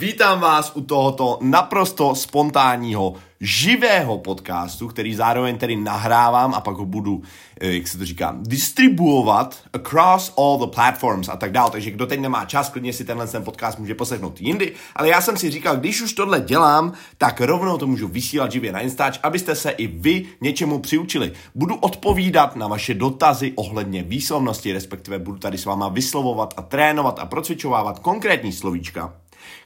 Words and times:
Vítám 0.00 0.40
vás 0.40 0.72
u 0.74 0.80
tohoto 0.80 1.38
naprosto 1.42 2.14
spontánního, 2.14 3.14
živého 3.40 4.18
podcastu, 4.18 4.88
který 4.88 5.14
zároveň 5.14 5.58
tedy 5.58 5.76
nahrávám 5.76 6.54
a 6.54 6.60
pak 6.60 6.76
ho 6.76 6.84
budu, 6.84 7.22
eh, 7.60 7.72
jak 7.72 7.88
se 7.88 7.98
to 7.98 8.04
říká, 8.04 8.36
distribuovat 8.40 9.62
across 9.72 10.32
all 10.38 10.58
the 10.58 10.74
platforms 10.74 11.28
a 11.28 11.36
tak 11.36 11.52
dále. 11.52 11.70
Takže 11.70 11.90
kdo 11.90 12.06
teď 12.06 12.20
nemá 12.20 12.44
čas, 12.44 12.68
klidně 12.68 12.92
si 12.92 13.04
tenhle 13.04 13.26
ten 13.26 13.44
podcast 13.44 13.78
může 13.78 13.94
poslechnout 13.94 14.40
jindy. 14.40 14.72
Ale 14.96 15.08
já 15.08 15.20
jsem 15.20 15.36
si 15.36 15.50
říkal, 15.50 15.76
když 15.76 16.02
už 16.02 16.12
tohle 16.12 16.40
dělám, 16.40 16.92
tak 17.18 17.40
rovnou 17.40 17.78
to 17.78 17.86
můžu 17.86 18.08
vysílat 18.08 18.52
živě 18.52 18.72
na 18.72 18.80
Instač, 18.80 19.18
abyste 19.22 19.54
se 19.54 19.70
i 19.70 19.86
vy 19.86 20.26
něčemu 20.40 20.78
přiučili. 20.78 21.32
Budu 21.54 21.74
odpovídat 21.74 22.56
na 22.56 22.68
vaše 22.68 22.94
dotazy 22.94 23.52
ohledně 23.56 24.02
výslovnosti, 24.02 24.72
respektive 24.72 25.18
budu 25.18 25.38
tady 25.38 25.58
s 25.58 25.64
váma 25.64 25.88
vyslovovat 25.88 26.54
a 26.56 26.62
trénovat 26.62 27.18
a 27.18 27.26
procvičovávat 27.26 27.98
konkrétní 27.98 28.52
slovíčka 28.52 29.12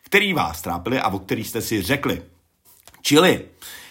který 0.04 0.32
vás 0.32 0.62
trápili 0.62 1.00
a 1.00 1.08
o 1.08 1.18
kterých 1.18 1.48
jste 1.48 1.60
si 1.60 1.82
řekli. 1.82 2.22
Čili 3.02 3.44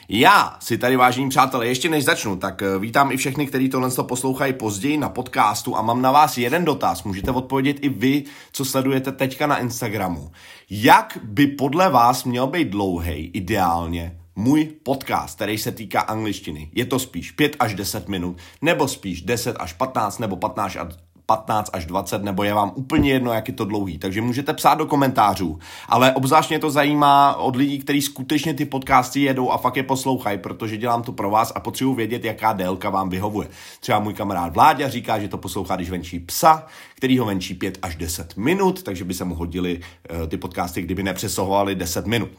já 0.09 0.57
si 0.59 0.77
tady, 0.77 0.95
vážení 0.95 1.29
přátelé, 1.29 1.67
ještě 1.67 1.89
než 1.89 2.03
začnu, 2.03 2.35
tak 2.35 2.61
eh, 2.61 2.79
vítám 2.79 3.11
i 3.11 3.17
všechny, 3.17 3.47
kteří 3.47 3.69
tohle 3.69 3.89
poslouchají 4.01 4.53
později 4.53 4.97
na 4.97 5.09
podcastu 5.09 5.77
a 5.77 5.81
mám 5.81 6.01
na 6.01 6.11
vás 6.11 6.37
jeden 6.37 6.65
dotaz. 6.65 7.03
Můžete 7.03 7.31
odpovědět 7.31 7.77
i 7.81 7.89
vy, 7.89 8.23
co 8.51 8.65
sledujete 8.65 9.11
teďka 9.11 9.47
na 9.47 9.57
Instagramu. 9.57 10.31
Jak 10.69 11.17
by 11.23 11.47
podle 11.47 11.89
vás 11.89 12.23
měl 12.23 12.47
být 12.47 12.67
dlouhý 12.67 13.31
ideálně 13.33 14.19
můj 14.35 14.65
podcast, 14.83 15.35
který 15.35 15.57
se 15.57 15.71
týká 15.71 16.01
angličtiny? 16.01 16.69
Je 16.73 16.85
to 16.85 16.99
spíš 16.99 17.31
5 17.31 17.55
až 17.59 17.75
10 17.75 18.09
minut, 18.09 18.37
nebo 18.61 18.87
spíš 18.87 19.21
10 19.21 19.55
až 19.59 19.73
15, 19.73 20.19
nebo 20.19 20.35
15 20.35 20.77
15 21.25 21.69
až 21.73 21.85
20, 21.85 22.23
nebo 22.23 22.43
je 22.43 22.53
vám 22.53 22.71
úplně 22.75 23.11
jedno, 23.11 23.33
jak 23.33 23.47
je 23.47 23.53
to 23.53 23.65
dlouhý. 23.65 23.97
Takže 23.97 24.21
můžete 24.21 24.53
psát 24.53 24.75
do 24.75 24.85
komentářů. 24.85 25.59
Ale 25.87 26.13
obzvlášť 26.13 26.49
mě 26.49 26.59
to 26.59 26.71
zajímá 26.71 27.35
od 27.35 27.55
lidí, 27.55 27.79
kteří 27.79 28.01
skutečně 28.01 28.53
ty 28.53 28.65
podcasty 28.65 29.21
jedou 29.21 29.51
a 29.51 29.57
fakt 29.57 29.77
je 29.77 29.83
poslouchají, 29.83 30.37
protože 30.37 30.77
dělám 30.77 31.03
to 31.03 31.11
pro 31.11 31.29
vás 31.29 31.51
a 31.55 31.59
potřebuji 31.59 31.93
vědět, 31.93 32.25
jaká 32.25 32.53
délka 32.53 32.89
vám 32.89 33.09
vyhovuje. 33.09 33.47
Třeba 33.79 33.99
můj 33.99 34.13
kamarád 34.13 34.53
Vláďa 34.53 34.89
říká, 34.89 35.19
že 35.19 35.27
to 35.27 35.37
poslouchá, 35.37 35.75
když 35.75 35.89
venčí 35.89 36.19
psa, 36.19 36.65
který 36.95 37.17
ho 37.17 37.25
venčí 37.25 37.53
5 37.53 37.77
až 37.81 37.95
10 37.95 38.37
minut, 38.37 38.83
takže 38.83 39.03
by 39.03 39.13
se 39.13 39.25
mu 39.25 39.35
hodili 39.35 39.77
uh, 39.77 40.27
ty 40.27 40.37
podcasty, 40.37 40.81
kdyby 40.81 41.03
nepřesahovaly 41.03 41.75
10 41.75 42.07
minut. 42.07 42.29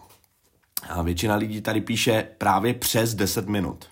A 0.88 1.02
většina 1.02 1.36
lidí 1.36 1.60
tady 1.60 1.80
píše 1.80 2.28
právě 2.38 2.74
přes 2.74 3.14
10 3.14 3.48
minut. 3.48 3.84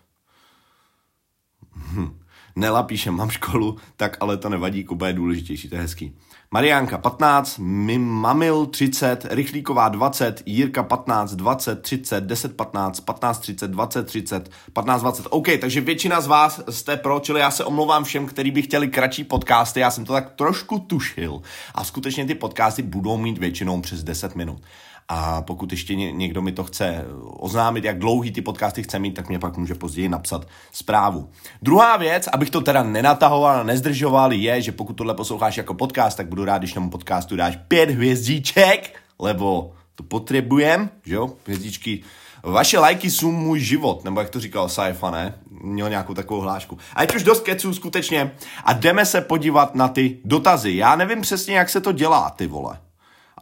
Hm. 1.76 2.21
Nela 2.56 2.82
píše, 2.82 3.10
mám 3.10 3.30
školu, 3.30 3.76
tak 3.96 4.16
ale 4.20 4.36
to 4.36 4.48
nevadí, 4.48 4.84
Kuba 4.84 5.06
je 5.06 5.12
důležitější, 5.12 5.68
to 5.68 5.74
je 5.74 5.80
hezký. 5.80 6.16
Mariánka 6.54 6.98
15, 6.98 7.58
Mamil 7.98 8.66
30, 8.66 9.26
Rychlíková 9.30 9.88
20, 9.88 10.42
Jirka 10.46 10.82
15, 10.82 11.34
20, 11.34 11.82
30, 11.82 12.24
10, 12.24 12.56
15, 12.56 13.00
15, 13.00 13.38
30, 13.38 13.70
20, 13.70 14.06
30, 14.06 14.50
15, 14.72 15.00
20. 15.00 15.26
OK, 15.30 15.46
takže 15.60 15.80
většina 15.80 16.20
z 16.20 16.26
vás 16.26 16.60
jste 16.70 16.96
pro, 16.96 17.20
čili 17.20 17.40
já 17.40 17.50
se 17.50 17.64
omlouvám 17.64 18.04
všem, 18.04 18.26
kteří 18.26 18.50
by 18.50 18.62
chtěli 18.62 18.88
kratší 18.88 19.24
podcasty, 19.24 19.80
já 19.80 19.90
jsem 19.90 20.04
to 20.04 20.12
tak 20.12 20.30
trošku 20.30 20.78
tušil 20.78 21.42
a 21.74 21.84
skutečně 21.84 22.26
ty 22.26 22.34
podcasty 22.34 22.82
budou 22.82 23.16
mít 23.16 23.38
většinou 23.38 23.80
přes 23.80 24.04
10 24.04 24.34
minut. 24.34 24.62
A 25.08 25.42
pokud 25.42 25.70
ještě 25.70 25.94
někdo 25.94 26.42
mi 26.42 26.52
to 26.52 26.64
chce 26.64 27.04
oznámit, 27.22 27.84
jak 27.84 27.98
dlouhý 27.98 28.32
ty 28.32 28.42
podcasty 28.42 28.82
chce 28.82 28.98
mít, 28.98 29.14
tak 29.14 29.28
mě 29.28 29.38
pak 29.38 29.56
může 29.56 29.74
později 29.74 30.08
napsat 30.08 30.46
zprávu. 30.72 31.28
Druhá 31.62 31.96
věc, 31.96 32.28
abych 32.32 32.50
to 32.50 32.60
teda 32.60 32.82
nenatahoval 32.82 33.60
a 33.60 33.62
nezdržoval, 33.62 34.32
je, 34.32 34.62
že 34.62 34.72
pokud 34.72 34.92
tohle 34.92 35.14
posloucháš 35.14 35.56
jako 35.56 35.74
podcast, 35.74 36.16
tak 36.16 36.28
budu 36.28 36.44
rád, 36.44 36.58
když 36.58 36.72
tomu 36.72 36.90
podcastu 36.90 37.36
dáš 37.36 37.58
pět 37.68 37.90
hvězdíček, 37.90 38.96
lebo 39.18 39.72
to 39.94 40.02
potřebujem, 40.02 40.90
že 41.04 41.14
jo, 41.14 41.30
hvězdičky. 41.46 42.02
Vaše 42.42 42.78
lajky 42.78 43.10
jsou 43.10 43.30
můj 43.30 43.60
život, 43.60 44.04
nebo 44.04 44.20
jak 44.20 44.30
to 44.30 44.40
říkal 44.40 44.68
Saifa, 44.68 45.10
ne? 45.10 45.34
Měl 45.50 45.88
nějakou 45.88 46.14
takovou 46.14 46.40
hlášku. 46.40 46.78
A 46.94 47.02
je 47.02 47.08
už 47.16 47.22
dost 47.22 47.42
keců 47.42 47.74
skutečně 47.74 48.32
a 48.64 48.72
jdeme 48.72 49.06
se 49.06 49.20
podívat 49.20 49.74
na 49.74 49.88
ty 49.88 50.18
dotazy. 50.24 50.76
Já 50.76 50.96
nevím 50.96 51.20
přesně, 51.20 51.56
jak 51.56 51.68
se 51.68 51.80
to 51.80 51.92
dělá, 51.92 52.30
ty 52.30 52.46
vole 52.46 52.78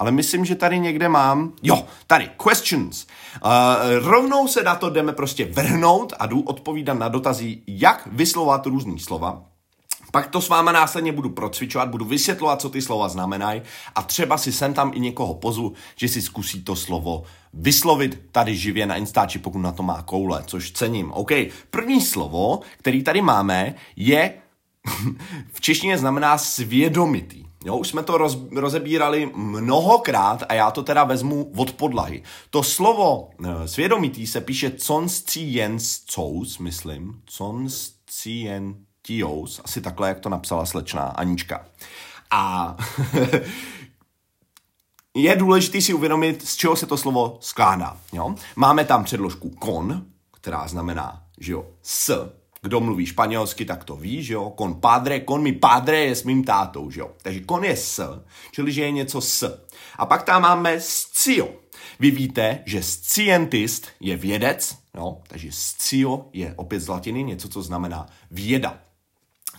ale 0.00 0.12
myslím, 0.12 0.44
že 0.44 0.54
tady 0.54 0.78
někde 0.78 1.08
mám, 1.08 1.52
jo, 1.62 1.84
tady, 2.06 2.30
questions. 2.44 3.06
Uh, 3.44 3.50
rovnou 4.08 4.48
se 4.48 4.62
na 4.62 4.74
to 4.74 4.90
jdeme 4.90 5.12
prostě 5.12 5.44
vrhnout 5.44 6.12
a 6.18 6.26
jdu 6.26 6.40
odpovídat 6.40 6.94
na 6.94 7.08
dotazy, 7.08 7.58
jak 7.66 8.08
vyslovat 8.12 8.66
různý 8.66 8.98
slova. 8.98 9.42
Pak 10.12 10.26
to 10.26 10.40
s 10.40 10.48
váma 10.48 10.72
následně 10.72 11.12
budu 11.12 11.30
procvičovat, 11.30 11.88
budu 11.88 12.04
vysvětlovat, 12.04 12.60
co 12.60 12.70
ty 12.70 12.82
slova 12.82 13.08
znamenají 13.08 13.62
a 13.94 14.02
třeba 14.02 14.38
si 14.38 14.52
sem 14.52 14.74
tam 14.74 14.92
i 14.94 15.00
někoho 15.00 15.34
pozvu, 15.34 15.72
že 15.96 16.08
si 16.08 16.22
zkusí 16.22 16.64
to 16.64 16.76
slovo 16.76 17.22
vyslovit 17.54 18.20
tady 18.32 18.56
živě 18.56 18.86
na 18.86 18.96
Instači, 18.96 19.38
pokud 19.38 19.58
na 19.58 19.72
to 19.72 19.82
má 19.82 20.02
koule, 20.02 20.42
což 20.46 20.70
cením. 20.70 21.12
OK, 21.12 21.30
první 21.70 22.00
slovo, 22.00 22.60
který 22.78 23.02
tady 23.02 23.22
máme, 23.22 23.74
je 23.96 24.34
v 25.52 25.60
češtině 25.60 25.98
znamená 25.98 26.38
svědomitý. 26.38 27.49
Jo, 27.64 27.76
už 27.76 27.88
jsme 27.88 28.02
to 28.02 28.18
roz, 28.18 28.38
rozebírali 28.56 29.30
mnohokrát 29.34 30.42
a 30.48 30.54
já 30.54 30.70
to 30.70 30.82
teda 30.82 31.04
vezmu 31.04 31.52
od 31.56 31.72
podlahy. 31.72 32.22
To 32.50 32.62
slovo 32.62 33.30
e, 33.44 33.68
svědomitý 33.68 34.26
se 34.26 34.40
píše 34.40 34.70
conscientious, 34.70 36.58
myslím. 36.58 37.22
Conscientious, 37.36 38.80
asi 39.64 39.80
takhle, 39.80 40.08
jak 40.08 40.20
to 40.20 40.28
napsala 40.28 40.66
slečná 40.66 41.02
Anička. 41.02 41.66
A 42.30 42.76
je 45.14 45.36
důležité 45.36 45.80
si 45.80 45.94
uvědomit, 45.94 46.48
z 46.48 46.56
čeho 46.56 46.76
se 46.76 46.86
to 46.86 46.96
slovo 46.96 47.38
skládá. 47.40 47.96
Jo? 48.12 48.34
Máme 48.56 48.84
tam 48.84 49.04
předložku 49.04 49.56
con, 49.64 50.04
která 50.32 50.68
znamená, 50.68 51.22
že 51.38 51.52
jo, 51.52 51.66
s, 51.82 52.30
kdo 52.62 52.80
mluví 52.80 53.06
španělsky, 53.06 53.64
tak 53.64 53.84
to 53.84 53.96
ví, 53.96 54.22
že 54.22 54.34
jo? 54.34 54.54
Con 54.58 54.80
padre, 54.80 55.20
con 55.20 55.42
mi 55.42 55.52
padre 55.52 55.98
je 55.98 56.14
s 56.16 56.24
mým 56.24 56.44
tátou, 56.44 56.90
že 56.90 57.00
jo? 57.00 57.10
Takže 57.22 57.40
con 57.48 57.64
je 57.64 57.76
s, 57.76 58.22
čili 58.52 58.72
že 58.72 58.82
je 58.82 58.90
něco 58.90 59.20
s. 59.20 59.66
A 59.96 60.06
pak 60.06 60.22
tam 60.22 60.42
máme 60.42 60.80
scio. 60.80 61.48
Vy 62.00 62.10
víte, 62.10 62.62
že 62.66 62.82
scientist 62.82 63.88
je 64.00 64.16
vědec, 64.16 64.78
jo? 64.96 65.22
takže 65.28 65.48
scio 65.52 66.28
je 66.32 66.54
opět 66.56 66.80
z 66.80 66.88
latiny 66.88 67.22
něco, 67.22 67.48
co 67.48 67.62
znamená 67.62 68.06
věda. 68.30 68.78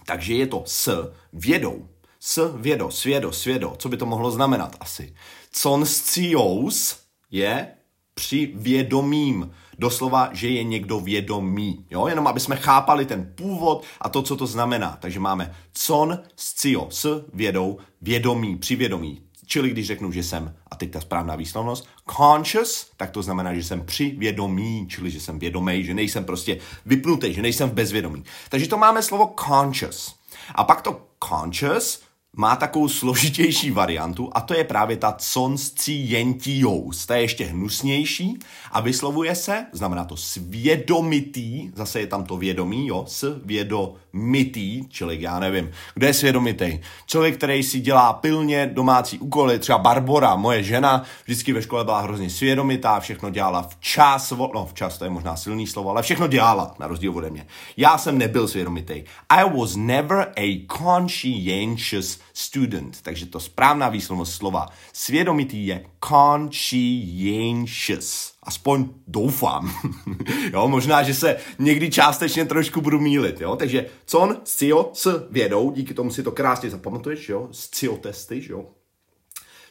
Takže 0.06 0.34
je 0.34 0.48
to 0.48 0.64
s 0.66 1.14
vědou. 1.34 1.88
S 2.20 2.58
vědo, 2.58 2.92
svědo, 2.92 3.32
svědo. 3.32 3.76
Co 3.78 3.90
by 3.90 3.98
to 3.98 4.06
mohlo 4.06 4.32
znamenat 4.32 4.76
asi? 4.80 5.16
Con 5.52 5.86
scious 5.86 7.00
je 7.32 7.68
při 8.14 8.52
vědomím 8.56 9.52
doslova, 9.82 10.30
že 10.32 10.48
je 10.48 10.64
někdo 10.64 11.00
vědomý. 11.00 11.86
Jo? 11.90 12.08
Jenom 12.08 12.28
aby 12.28 12.40
jsme 12.40 12.56
chápali 12.56 13.06
ten 13.06 13.34
původ 13.36 13.84
a 14.02 14.10
to, 14.10 14.22
co 14.22 14.36
to 14.36 14.48
znamená. 14.48 14.98
Takže 15.02 15.20
máme 15.20 15.56
con 15.74 16.20
scio, 16.36 16.88
s 16.90 17.26
vědou, 17.34 17.78
vědomí, 18.02 18.58
přivědomí. 18.58 19.22
Čili 19.46 19.70
když 19.70 19.88
řeknu, 19.88 20.12
že 20.12 20.24
jsem, 20.24 20.56
a 20.72 20.76
teď 20.76 20.92
ta 20.92 21.02
správná 21.02 21.36
výslovnost, 21.36 21.88
conscious, 22.18 22.92
tak 22.98 23.12
to 23.12 23.22
znamená, 23.22 23.54
že 23.54 23.64
jsem 23.64 23.86
přivědomý, 23.86 24.88
čili 24.90 25.12
že 25.12 25.20
jsem 25.20 25.40
vědomý, 25.40 25.84
že 25.84 25.94
nejsem 25.94 26.24
prostě 26.24 26.58
vypnutý, 26.86 27.34
že 27.34 27.42
nejsem 27.42 27.70
v 27.70 27.74
bezvědomí. 27.74 28.24
Takže 28.50 28.68
to 28.68 28.78
máme 28.78 29.02
slovo 29.02 29.36
conscious. 29.48 30.16
A 30.56 30.64
pak 30.64 30.82
to 30.82 31.08
conscious 31.30 32.02
má 32.38 32.56
takovou 32.56 32.88
složitější 32.88 33.72
variantu 33.72 34.30
a 34.34 34.42
to 34.42 34.54
je 34.54 34.64
právě 34.64 34.98
ta 34.98 35.16
conscientious. 35.20 37.06
Ta 37.06 37.16
je 37.16 37.22
ještě 37.22 37.46
hnusnější 37.46 38.40
a 38.72 38.82
vyslovuje 38.82 39.36
se, 39.36 39.66
znamená 39.72 40.06
to 40.06 40.18
svědomitý, 40.18 41.72
zase 41.76 42.00
je 42.00 42.08
tam 42.08 42.24
to 42.24 42.38
vědomí, 42.38 42.88
jo, 42.88 43.06
svědomitý, 43.08 44.86
čili 44.90 45.18
já 45.22 45.40
nevím, 45.40 45.72
kdo 45.96 46.08
je 46.08 46.14
svědomitý. 46.14 46.80
Člověk, 47.06 47.38
který 47.38 47.64
si 47.64 47.80
dělá 47.80 48.14
pilně 48.14 48.72
domácí 48.74 49.20
úkoly, 49.20 49.60
třeba 49.60 49.78
Barbora, 49.78 50.36
moje 50.36 50.64
žena, 50.64 51.04
vždycky 51.26 51.54
ve 51.54 51.62
škole 51.62 51.86
byla 51.86 52.02
hrozně 52.02 52.30
svědomitá, 52.30 53.00
všechno 53.00 53.30
dělala 53.30 53.62
včas, 53.62 54.34
no 54.54 54.66
včas 54.66 54.98
to 54.98 55.04
je 55.04 55.10
možná 55.10 55.36
silný 55.36 55.68
slovo, 55.68 55.90
ale 55.90 56.02
všechno 56.02 56.28
dělala, 56.28 56.76
na 56.80 56.88
rozdíl 56.88 57.18
ode 57.18 57.30
mě. 57.30 57.48
Já 57.78 57.98
jsem 57.98 58.18
nebyl 58.18 58.48
svědomitý. 58.48 59.04
I 59.30 59.60
was 59.60 59.76
never 59.76 60.32
a 60.38 60.66
conscientious 60.78 62.21
student. 62.34 63.02
Takže 63.02 63.26
to 63.26 63.40
správná 63.40 63.90
výslovnost 63.90 64.34
slova 64.34 64.70
svědomitý 64.94 65.68
je 65.68 65.86
conscientious. 66.08 68.34
Aspoň 68.44 68.90
doufám. 69.08 69.74
jo, 70.54 70.68
možná, 70.68 71.04
že 71.04 71.14
se 71.14 71.38
někdy 71.60 71.92
částečně 71.92 72.46
trošku 72.46 72.82
budu 72.82 73.00
mílit. 73.00 73.42
Jo? 73.42 73.56
Takže 73.56 73.86
con, 74.06 74.38
scio, 74.44 74.90
s 74.94 75.28
vědou, 75.32 75.72
díky 75.72 75.94
tomu 75.94 76.12
si 76.12 76.24
to 76.24 76.32
krásně 76.32 76.70
zapamatuješ, 76.70 77.30
jo? 77.30 77.48
Scio 77.52 77.98
testy, 77.98 78.42
jo? 78.50 78.66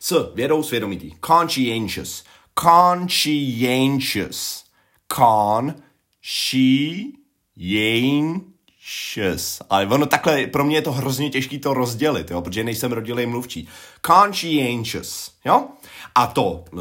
S 0.00 0.32
vědou 0.34 0.62
svědomitý. 0.62 1.12
Conscientious. 1.26 2.24
Conscientious. 2.62 4.64
Con, 5.16 5.74
she, 6.22 6.96
jen, 7.56 8.40
conscientious. 8.80 9.62
Ale 9.70 9.86
ono 9.86 10.06
takhle, 10.06 10.46
pro 10.46 10.64
mě 10.64 10.76
je 10.76 10.82
to 10.82 10.92
hrozně 10.92 11.30
těžké 11.30 11.58
to 11.58 11.74
rozdělit, 11.74 12.30
jo, 12.30 12.42
protože 12.42 12.64
nejsem 12.64 12.92
rodilý 12.92 13.26
mluvčí. 13.26 13.68
Conscientious, 14.06 15.32
jo? 15.44 15.68
A 16.14 16.26
to 16.26 16.64
uh, 16.72 16.80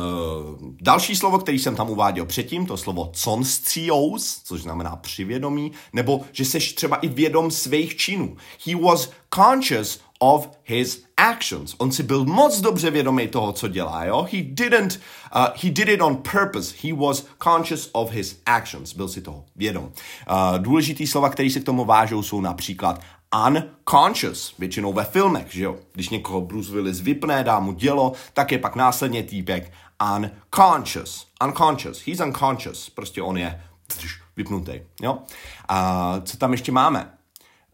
další 0.81 1.16
slovo, 1.16 1.38
který 1.38 1.60
jsem 1.60 1.75
tam 1.75 1.90
uváděl 1.90 2.25
předtím, 2.25 2.66
to 2.66 2.78
slovo 2.78 3.12
conscious, 3.16 4.42
což 4.44 4.62
znamená 4.62 4.96
přivědomí, 4.96 5.72
nebo 5.94 6.22
že 6.31 6.46
seš 6.46 6.74
třeba 6.74 6.96
i 6.96 7.07
vědom 7.07 7.51
svých 7.51 7.96
činů. 7.96 8.38
He 8.66 8.75
was 8.75 9.10
conscious 9.36 10.00
of 10.19 10.50
his 10.63 11.04
actions. 11.18 11.75
On 11.77 11.92
si 11.92 12.04
byl 12.04 12.25
moc 12.25 12.62
dobře 12.62 12.92
vědomý 12.92 13.27
toho, 13.27 13.51
co 13.51 13.68
dělá, 13.68 14.06
jo? 14.06 14.27
He 14.31 14.42
didn't, 14.42 15.00
uh, 15.36 15.42
he 15.63 15.69
did 15.69 15.89
it 15.89 16.01
on 16.01 16.16
purpose. 16.16 16.75
He 16.83 16.94
was 16.94 17.25
conscious 17.44 17.89
of 17.92 18.12
his 18.12 18.42
actions. 18.45 18.94
Byl 18.94 19.07
si 19.07 19.21
toho 19.21 19.45
vědom. 19.56 19.83
Uh, 19.83 20.60
důležitý 20.60 21.07
slova, 21.07 21.30
které 21.30 21.50
se 21.50 21.60
k 21.60 21.63
tomu 21.63 21.86
vážou, 21.86 22.24
jsou 22.24 22.42
například 22.42 23.01
unconscious, 23.48 24.54
většinou 24.60 24.94
ve 24.94 25.04
filmech, 25.04 25.54
že 25.54 25.63
jo? 25.63 25.75
Když 25.94 26.10
někoho 26.10 26.42
Bruce 26.42 26.71
Willis 26.71 27.00
vypne, 27.00 27.44
dá 27.44 27.60
mu 27.60 27.71
dělo, 27.71 28.13
tak 28.33 28.51
je 28.51 28.57
pak 28.57 28.75
následně 28.75 29.24
týpek 29.24 29.74
unconscious. 30.16 31.27
Unconscious. 31.45 32.07
He's 32.07 32.19
unconscious. 32.19 32.89
Prostě 32.89 33.21
on 33.21 33.38
je 33.38 33.63
vypnutý, 34.38 34.81
jo? 35.01 35.18
A 35.68 36.16
co 36.25 36.38
tam 36.38 36.51
ještě 36.51 36.71
máme? 36.71 37.19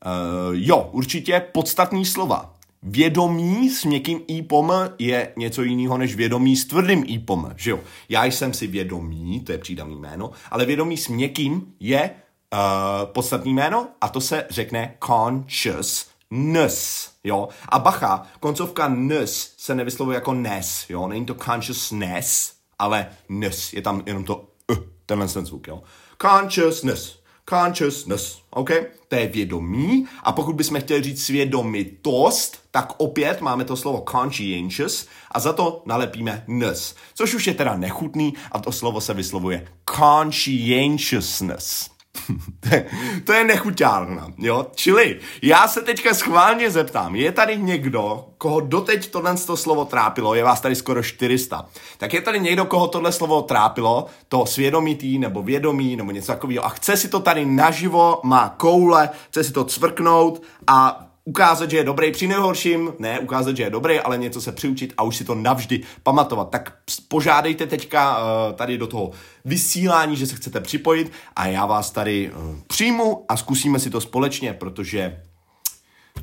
Uh, 0.06 0.12
jo, 0.52 0.90
určitě 0.92 1.40
podstatní 1.52 2.06
slova. 2.06 2.54
Vědomí 2.84 3.69
s 3.69 3.86
měkkým 3.86 4.22
ípom 4.31 4.74
je 5.00 5.34
něco 5.36 5.63
jiného 5.63 5.98
než 5.98 6.16
vědomí 6.16 6.56
s 6.56 6.66
tvrdým 6.66 7.04
ípom, 7.07 7.52
že 7.56 7.72
jo? 7.72 7.80
Já 8.10 8.25
jsem 8.25 8.54
si 8.54 8.68
vědomí, 8.68 9.40
to 9.40 9.52
je 9.52 9.57
přídavný 9.57 9.96
jméno, 9.96 10.31
ale 10.52 10.66
vědomí 10.66 10.98
s 10.98 11.07
měkkým 11.07 11.74
je 11.80 12.10
uh, 12.10 12.60
podstatný 13.06 13.54
jméno 13.54 13.88
a 14.02 14.10
to 14.10 14.22
se 14.22 14.46
řekne 14.50 14.98
consciousness, 15.06 17.10
jo? 17.24 17.48
A 17.69 17.80
bacha, 17.80 18.28
koncovka 18.40 18.88
ness 18.88 19.54
se 19.57 19.75
nevyslovuje 19.75 20.16
jako 20.16 20.34
nes, 20.34 20.86
jo? 20.90 21.07
Není 21.07 21.25
to 21.25 21.36
consciousness, 21.36 22.54
ale 22.80 23.07
ness, 23.30 23.74
je 23.74 23.81
tam 23.81 24.04
jenom 24.06 24.24
to 24.24 24.48
uh, 24.72 24.78
tenhle 25.06 25.28
ten 25.28 25.46
zvuk, 25.46 25.68
jo? 25.68 25.84
Consciousness 26.22 27.25
consciousness, 27.50 28.42
OK? 28.50 28.69
To 29.07 29.15
je 29.15 29.27
vědomí 29.27 30.07
a 30.24 30.31
pokud 30.31 30.56
bychom 30.56 30.80
chtěli 30.80 31.01
říct 31.01 31.25
svědomitost, 31.25 32.59
tak 32.71 32.94
opět 32.97 33.42
máme 33.42 33.65
to 33.65 33.77
slovo 33.77 34.03
conscientious 34.12 35.07
a 35.31 35.39
za 35.39 35.53
to 35.53 35.83
nalepíme 35.86 36.44
ness, 36.47 36.95
což 37.13 37.33
už 37.33 37.47
je 37.47 37.53
teda 37.53 37.77
nechutný 37.77 38.33
a 38.51 38.59
to 38.59 38.71
slovo 38.71 39.01
se 39.01 39.13
vyslovuje 39.13 39.68
conscientiousness. 39.95 41.94
to 43.23 43.33
je 43.33 43.44
nechuťárna, 43.44 44.27
jo? 44.38 44.67
Čili 44.75 45.19
já 45.41 45.67
se 45.67 45.81
teďka 45.81 46.13
schválně 46.13 46.71
zeptám, 46.71 47.15
je 47.15 47.31
tady 47.31 47.57
někdo, 47.57 48.25
koho 48.38 48.59
doteď 48.59 49.12
tohle 49.12 49.38
slovo 49.38 49.85
trápilo, 49.85 50.35
je 50.35 50.44
vás 50.44 50.62
tady 50.62 50.75
skoro 50.75 51.03
400, 51.03 51.65
tak 51.97 52.13
je 52.13 52.21
tady 52.21 52.39
někdo, 52.39 52.65
koho 52.65 52.88
tohle 52.88 53.12
slovo 53.12 53.41
trápilo, 53.41 54.06
to 54.27 54.45
svědomitý 54.45 55.19
nebo 55.19 55.44
vědomí 55.44 55.95
nebo 55.95 56.12
něco 56.12 56.27
takového 56.27 56.65
a 56.65 56.69
chce 56.69 56.97
si 56.97 57.07
to 57.07 57.19
tady 57.19 57.45
naživo, 57.45 58.19
má 58.23 58.50
koule, 58.57 59.09
chce 59.29 59.44
si 59.44 59.51
to 59.51 59.63
cvrknout 59.63 60.41
a 60.68 61.05
ukázat, 61.25 61.69
že 61.69 61.77
je 61.77 61.83
dobrý 61.83 62.12
při 62.12 62.27
nejhorším, 62.27 62.94
ne 63.00 63.19
ukázat, 63.19 63.57
že 63.57 63.63
je 63.63 63.69
dobrý, 63.69 64.00
ale 64.00 64.18
něco 64.18 64.42
se 64.42 64.51
přiučit 64.51 64.94
a 64.98 65.04
už 65.04 65.16
si 65.16 65.24
to 65.24 65.36
navždy 65.36 65.81
pamatovat. 66.04 66.50
Tak 66.50 66.77
požádejte 67.07 67.66
teďka 67.68 68.18
uh, 68.18 68.54
tady 68.56 68.77
do 68.77 68.88
toho 68.88 69.12
vysílání, 69.45 70.16
že 70.16 70.27
se 70.27 70.36
chcete 70.36 70.60
připojit 70.60 71.12
a 71.36 71.48
já 71.48 71.66
vás 71.66 71.92
tady 71.92 72.31
uh, 72.31 72.56
přijmu 72.68 73.25
a 73.30 73.38
zkusíme 73.38 73.80
si 73.80 73.89
to 73.89 74.01
společně, 74.01 74.54
protože 74.54 75.22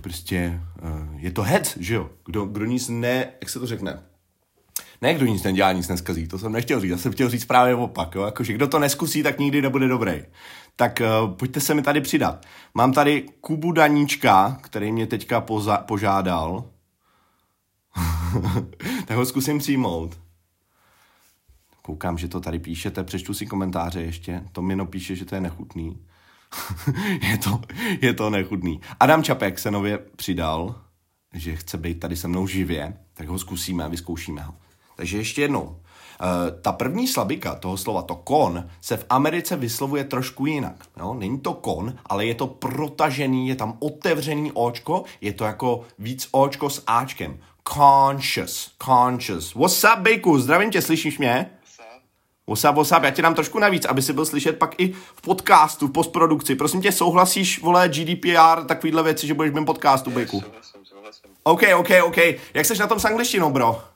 prostě 0.01 0.61
uh, 0.83 1.21
je 1.21 1.31
to 1.31 1.43
head, 1.43 1.77
že 1.81 1.95
jo? 1.95 2.11
Kdo, 2.27 2.45
kdo 2.45 2.65
nic 2.65 2.89
ne, 2.89 3.33
jak 3.41 3.51
se 3.51 3.61
to 3.61 3.67
řekne? 3.67 4.03
Ne, 5.03 5.15
kdo 5.15 5.27
nic 5.27 5.43
nedělá, 5.43 5.73
nic 5.73 5.89
neskazí, 5.89 6.29
to 6.29 6.39
jsem 6.39 6.53
nechtěl 6.53 6.81
říct, 6.81 6.91
já 6.91 6.99
jsem 6.99 7.13
chtěl 7.13 7.29
říct 7.29 7.45
právě 7.45 7.75
opak, 7.75 8.15
jo? 8.15 8.23
Jakože 8.23 8.53
kdo 8.53 8.67
to 8.67 8.79
neskusí, 8.79 9.23
tak 9.23 9.39
nikdy 9.39 9.63
nebude 9.63 9.89
dobrý 9.89 10.23
tak 10.77 11.01
uh, 11.01 11.35
pojďte 11.35 11.61
se 11.61 11.75
mi 11.75 11.83
tady 11.83 12.01
přidat. 12.01 12.47
Mám 12.75 12.93
tady 12.93 13.23
Kubu 13.41 13.73
Daníčka, 13.73 14.59
který 14.61 14.93
mě 14.93 15.07
teďka 15.07 15.41
poza- 15.41 15.83
požádal. 15.85 16.65
tak 19.07 19.17
ho 19.17 19.27
zkusím 19.27 19.59
přijmout. 19.59 20.19
Koukám, 21.83 22.19
že 22.19 22.29
to 22.29 22.41
tady 22.41 22.59
píšete, 22.59 23.05
přečtu 23.05 23.35
si 23.35 23.47
komentáře 23.47 24.03
ještě. 24.03 24.45
To 24.53 24.63
Mino 24.63 24.87
píše, 24.87 25.17
že 25.17 25.25
to 25.25 25.35
je 25.35 25.41
nechutný. 25.41 26.07
je, 27.31 27.39
to, 27.39 27.61
je 28.01 28.15
to 28.15 28.31
nechutný. 28.31 28.81
Adam 29.01 29.23
Čapek 29.23 29.59
se 29.59 29.71
nově 29.71 29.99
přidal, 29.99 30.83
že 31.35 31.57
chce 31.57 31.79
být 31.79 32.01
tady 32.01 32.17
se 32.17 32.29
mnou 32.29 32.47
živě, 32.47 32.97
tak 33.15 33.29
ho 33.29 33.39
zkusíme, 33.39 33.89
vyzkoušíme 33.89 34.43
ho. 34.43 34.55
Takže 34.97 35.17
ještě 35.17 35.43
jednou. 35.43 35.81
Eh, 36.23 36.51
ta 36.63 36.73
první 36.73 37.09
slabika 37.09 37.55
toho 37.55 37.77
slova, 37.77 38.03
to 38.03 38.15
kon, 38.15 38.69
se 38.81 38.97
v 38.97 39.07
Americe 39.11 39.57
vyslovuje 39.57 40.05
trošku 40.05 40.47
jinak. 40.47 40.75
Jo? 40.99 41.15
Není 41.15 41.41
to 41.41 41.55
kon, 41.55 41.95
ale 42.07 42.27
je 42.27 42.35
to 42.35 42.47
protažený, 42.47 43.49
je 43.49 43.55
tam 43.55 43.77
otevřený 43.79 44.53
očko, 44.55 45.05
je 45.21 45.33
to 45.33 45.45
jako 45.45 45.81
víc 45.99 46.29
očko 46.31 46.71
s 46.71 46.83
áčkem. 46.87 47.39
Conscious, 47.75 48.71
conscious. 48.85 49.55
What's 49.55 49.85
up, 49.85 49.99
Bejku? 49.99 50.39
Zdravím 50.39 50.71
tě, 50.71 50.83
slyšíš 50.83 51.19
mě? 51.19 51.51
What's 52.47 52.65
up, 52.65 52.75
what's 52.75 52.93
up? 52.93 53.03
Já 53.03 53.11
ti 53.11 53.23
dám 53.23 53.35
trošku 53.35 53.59
navíc, 53.59 53.85
aby 53.85 54.03
si 54.03 54.13
byl 54.13 54.27
slyšet 54.27 54.59
pak 54.59 54.81
i 54.81 54.93
v 54.93 55.23
podcastu, 55.23 55.87
v 55.87 55.93
postprodukci. 55.93 56.55
Prosím 56.55 56.83
tě, 56.83 56.93
souhlasíš, 56.93 57.63
vole, 57.63 57.89
GDPR, 57.89 58.65
takovýhle 58.67 59.03
věci, 59.03 59.27
že 59.27 59.35
budeš 59.35 59.53
v 59.53 59.55
mém 59.55 59.65
podcastu, 59.65 60.11
Bejku? 60.11 60.41
Souhlasím, 60.41 60.85
souhlasím. 60.85 61.31
OK, 61.43 61.63
OK, 61.77 61.89
OK. 62.05 62.17
Jak 62.55 62.67
seš 62.67 62.79
na 62.79 62.87
tom 62.87 63.01
s 63.01 63.05
angličtinou, 63.05 63.51
bro? 63.51 63.92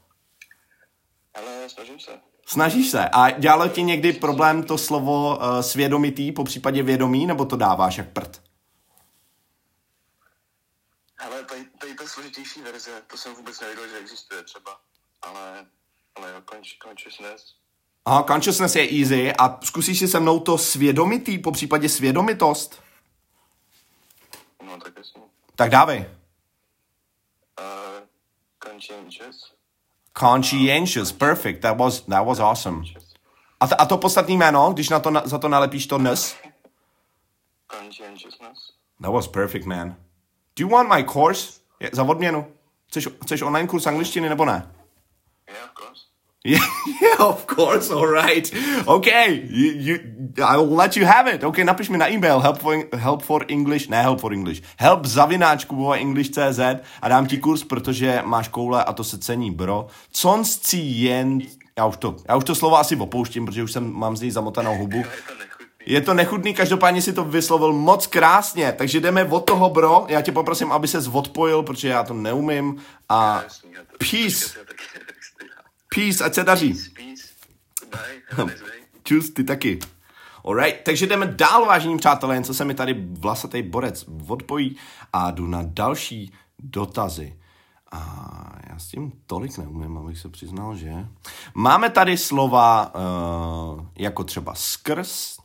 Ale 1.67 1.71
snažím 1.71 2.01
se. 2.01 2.21
Snažíš 2.47 2.91
se. 2.91 3.09
A 3.09 3.31
dělalo 3.31 3.69
ti 3.69 3.83
někdy 3.83 4.13
problém 4.13 4.63
to 4.63 4.79
slovo 4.79 5.37
uh, 5.37 5.61
svědomitý, 5.61 6.33
po 6.33 6.45
případě 6.45 6.83
vědomí, 6.83 7.27
nebo 7.27 7.45
to 7.45 7.57
dáváš 7.57 7.99
jak 7.99 8.13
prd? 8.13 8.43
Ale 11.19 11.45
tady, 11.45 11.65
tady 11.65 11.95
ta 11.95 12.07
složitější 12.07 12.63
verze, 12.63 13.03
to 13.07 13.17
jsem 13.17 13.35
vůbec 13.35 13.61
nevěděl, 13.61 13.89
že 13.89 13.97
existuje 13.99 14.43
třeba. 14.43 14.81
Ale, 15.23 15.67
ale 16.15 16.31
jo, 16.33 16.43
consciousness. 16.83 17.55
Aha, 18.05 18.23
consciousness 18.23 18.77
je 18.77 19.01
easy. 19.01 19.33
A 19.39 19.59
zkusíš 19.65 19.99
si 19.99 20.09
se 20.09 20.21
mnou 20.21 20.41
to 20.41 20.59
svědomitý, 20.59 21.39
po 21.39 21.53
případě 21.53 21.89
svědomitost? 21.89 22.83
No, 24.63 24.81
tak 24.81 24.93
jasně. 24.97 25.23
Tak 25.57 25.71
dávej. 25.71 26.11
Uh, 27.61 28.07
conscientious. 28.65 29.56
Conscientious, 30.19 31.13
perfect, 31.13 31.61
that 31.63 31.77
was, 31.77 32.01
that 32.07 32.27
was 32.27 32.41
awesome. 32.41 32.85
A, 33.61 33.67
to, 33.67 33.81
a 33.81 33.87
to 33.87 33.97
podstatný 33.97 34.37
jméno, 34.37 34.73
když 34.73 34.89
na 34.89 35.01
to, 35.01 35.11
na, 35.11 35.23
za 35.25 35.39
to 35.39 35.49
nalepíš 35.49 35.87
to 35.87 35.99
nes? 35.99 36.37
Conscientiousness. 37.81 38.73
That 39.01 39.13
was 39.13 39.29
perfect, 39.29 39.67
man. 39.67 39.97
Do 40.57 40.65
you 40.65 40.69
want 40.69 40.89
my 40.89 41.05
course? 41.05 41.61
Je, 41.81 41.91
za 41.93 42.03
odměnu. 42.03 42.47
Chceš, 42.89 43.09
chceš 43.25 43.43
online 43.43 43.69
kurz 43.69 43.87
angličtiny 43.87 44.29
nebo 44.29 44.45
ne? 44.45 44.71
Yeah, 46.47 46.63
of 46.63 46.77
course. 46.87 47.01
Yeah, 47.03 47.27
of 47.29 47.47
course, 47.47 47.91
all 47.91 48.07
right. 48.07 48.53
Okay, 48.87 49.47
you, 49.51 49.73
you, 49.73 49.99
I 50.45 50.57
will 50.57 50.77
let 50.77 50.97
you 50.97 51.07
have 51.07 51.35
it. 51.35 51.45
Okay, 51.45 51.65
napiš 51.65 51.89
mi 51.89 51.99
na 51.99 52.09
e-mail 52.09 52.41
help 52.41 52.59
for, 52.59 52.85
help 52.95 53.23
for 53.23 53.45
English, 53.49 53.89
ne 53.89 54.03
help 54.03 54.21
for 54.21 54.33
English, 54.33 54.63
help 54.79 55.05
zavináč 55.05 55.67
English.cz 55.99 56.61
a 57.03 57.09
dám 57.09 57.27
ti 57.27 57.39
kurz, 57.39 57.65
protože 57.65 58.23
máš 58.25 58.49
koule 58.49 58.85
a 58.85 58.93
to 58.93 59.05
se 59.05 59.19
cení, 59.19 59.51
bro. 59.51 59.87
Conci 60.13 60.77
jen, 60.77 61.39
já 61.79 61.87
už 61.87 61.97
to, 61.97 62.17
já 62.29 62.37
už 62.37 62.45
to 62.45 62.55
slovo 62.55 62.79
asi 62.79 62.97
opouštím, 62.97 63.47
protože 63.47 63.63
už 63.63 63.73
jsem, 63.73 63.93
mám 63.93 64.17
z 64.17 64.21
něj 64.21 64.31
zamotanou 64.31 64.77
hubu. 64.77 65.05
Je 65.87 66.01
to 66.01 66.15
nechutný, 66.15 66.55
každopádně 66.55 67.03
si 67.03 67.13
to 67.13 67.25
vyslovil 67.25 67.73
moc 67.73 68.07
krásně, 68.07 68.73
takže 68.73 69.01
jdeme 69.01 69.25
od 69.25 69.41
toho, 69.41 69.71
bro. 69.71 70.07
Já 70.09 70.23
tě 70.23 70.33
poprosím, 70.33 70.73
aby 70.73 70.89
se 70.89 70.99
odpojil, 71.13 71.63
protože 71.63 71.89
já 71.89 72.03
to 72.03 72.15
neumím. 72.15 72.83
A 73.09 73.43
peace. 73.99 74.67
Peace, 75.97 76.25
ať 76.25 76.35
se 76.35 76.45
daří. 76.45 76.75
Peace, 76.75 76.91
peace. 76.95 77.23
Bye, 78.37 78.55
Čus, 79.05 79.31
ty 79.31 79.45
taky. 79.45 79.79
Alright, 80.45 80.85
takže 80.85 81.07
jdeme 81.07 81.27
dál, 81.27 81.67
vážení 81.67 81.97
přátelé, 81.97 82.35
jen 82.35 82.45
co 82.45 82.55
se 82.55 82.65
mi 82.65 82.75
tady 82.75 83.07
vlasatý 83.11 83.63
borec 83.63 84.05
odpojí 84.29 84.77
a 85.13 85.31
jdu 85.31 85.47
na 85.47 85.61
další 85.63 86.33
dotazy. 86.59 87.39
A 87.93 88.01
já 88.71 88.79
s 88.79 88.87
tím 88.87 89.13
tolik 89.27 89.59
neumím, 89.59 89.99
abych 89.99 90.19
se 90.19 90.29
přiznal, 90.29 90.77
že... 90.77 90.93
Máme 91.55 91.91
tady 91.91 92.17
slova 92.17 92.95
uh, 92.95 93.87
jako 93.99 94.25
třeba 94.25 94.55
skrz. 94.55 95.37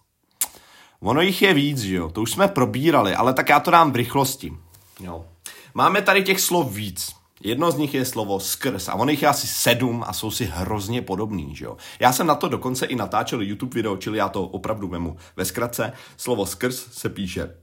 Ono 1.00 1.22
jich 1.22 1.42
je 1.42 1.54
víc, 1.54 1.80
že 1.80 1.96
jo? 1.96 2.10
To 2.10 2.22
už 2.22 2.32
jsme 2.32 2.48
probírali, 2.48 3.16
ale 3.16 3.34
tak 3.34 3.50
já 3.50 3.60
to 3.60 3.72
dám 3.72 3.92
v 3.92 3.96
rychlosti. 3.96 4.54
Jo. 5.00 5.26
Máme 5.74 6.02
tady 6.02 6.24
těch 6.24 6.42
slov 6.42 6.74
víc. 6.74 7.21
Jedno 7.44 7.72
z 7.72 7.78
nich 7.78 7.94
je 7.94 8.06
slovo 8.06 8.40
skrz 8.40 8.88
a 8.88 8.94
on 8.94 9.10
jich 9.10 9.22
je 9.22 9.28
asi 9.28 9.48
sedm 9.48 10.04
a 10.08 10.14
jsou 10.14 10.32
si 10.32 10.46
hrozně 10.46 11.02
podobný, 11.02 11.56
že 11.56 11.66
jo. 11.66 11.78
Já 12.00 12.14
jsem 12.14 12.28
na 12.28 12.36
to 12.36 12.48
dokonce 12.48 12.86
i 12.86 12.96
natáčel 12.96 13.42
YouTube 13.42 13.76
video, 13.76 13.98
čili 13.98 14.18
já 14.18 14.30
to 14.30 14.44
opravdu 14.44 14.88
vemu 14.88 15.18
ve 15.36 15.46
zkratce. 15.46 15.94
Slovo 16.18 16.46
skrz 16.46 16.88
se 16.92 17.10
píše 17.10 17.56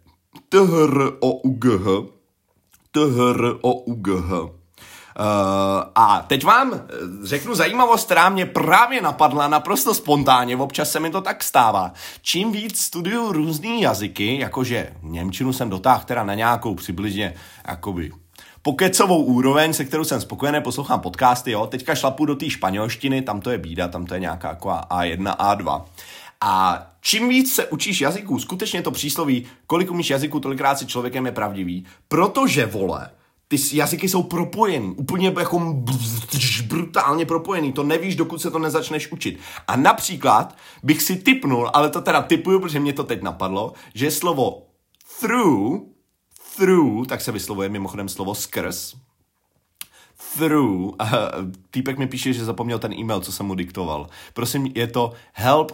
T-H-R-O-U-G-H, 0.48 2.06
T-H-R-O-U-G-H. 2.90 4.58
Uh, 5.18 5.24
a 5.94 6.24
teď 6.26 6.44
vám 6.44 6.74
eh, 6.74 6.80
řeknu 7.22 7.54
zajímavost, 7.54 8.04
která 8.04 8.28
mě 8.28 8.46
právě 8.46 9.02
napadla 9.02 9.48
naprosto 9.48 9.94
spontánně, 9.94 10.56
občas 10.56 10.90
se 10.90 11.00
mi 11.00 11.10
to 11.10 11.20
tak 11.20 11.44
stává. 11.44 11.92
Čím 12.22 12.52
víc 12.52 12.80
studuju 12.80 13.32
různý 13.32 13.82
jazyky, 13.82 14.38
jakože 14.38 14.92
Němčinu 15.02 15.52
jsem 15.52 15.70
dotáhl 15.70 16.02
teda 16.04 16.24
na 16.24 16.34
nějakou 16.34 16.74
přibližně 16.74 17.34
jakoby 17.68 18.10
pokecovou 18.62 19.22
úroveň, 19.22 19.72
se 19.72 19.84
kterou 19.84 20.04
jsem 20.04 20.20
spokojený, 20.20 20.60
poslouchám 20.60 21.00
podcasty, 21.00 21.50
jo. 21.50 21.66
Teďka 21.66 21.94
šlapu 21.94 22.24
do 22.24 22.36
té 22.36 22.50
španělštiny, 22.50 23.22
tam 23.22 23.40
to 23.40 23.50
je 23.50 23.58
bída, 23.58 23.88
tam 23.88 24.06
to 24.06 24.14
je 24.14 24.20
nějaká 24.20 24.48
jako 24.48 24.68
A1, 24.68 25.36
A2. 25.36 25.84
A 26.40 26.86
čím 27.00 27.28
víc 27.28 27.54
se 27.54 27.66
učíš 27.66 28.00
jazyků, 28.00 28.38
skutečně 28.38 28.82
to 28.82 28.90
přísloví, 28.90 29.46
kolik 29.66 29.90
umíš 29.90 30.10
jazyků, 30.10 30.40
tolikrát 30.40 30.78
si 30.78 30.86
člověkem 30.86 31.26
je 31.26 31.32
pravdivý, 31.32 31.86
protože, 32.08 32.66
vole, 32.66 33.10
ty 33.48 33.56
jazyky 33.72 34.08
jsou 34.08 34.22
propojený, 34.22 34.94
úplně 34.96 35.34
jako 35.38 35.82
brutálně 36.66 37.26
propojený, 37.26 37.72
to 37.72 37.82
nevíš, 37.82 38.16
dokud 38.16 38.42
se 38.42 38.50
to 38.50 38.58
nezačneš 38.58 39.12
učit. 39.12 39.38
A 39.68 39.76
například 39.76 40.56
bych 40.82 41.02
si 41.02 41.16
typnul, 41.16 41.70
ale 41.74 41.90
to 41.90 42.00
teda 42.00 42.22
typuju, 42.22 42.60
protože 42.60 42.80
mě 42.80 42.92
to 42.92 43.04
teď 43.04 43.22
napadlo, 43.22 43.72
že 43.94 44.10
slovo 44.10 44.62
through, 45.20 45.80
through, 46.58 47.06
tak 47.06 47.20
se 47.20 47.32
vyslovuje 47.32 47.68
mimochodem 47.68 48.08
slovo 48.08 48.34
skrz, 48.34 48.94
through, 50.34 50.70
uh, 50.70 50.94
týpek 51.70 51.98
mi 51.98 52.06
píše, 52.06 52.32
že 52.32 52.44
zapomněl 52.44 52.78
ten 52.78 52.92
e-mail, 52.92 53.20
co 53.20 53.32
jsem 53.32 53.46
mu 53.46 53.54
diktoval. 53.54 54.06
Prosím, 54.34 54.72
je 54.74 54.86
to 54.86 55.12
help 55.32 55.72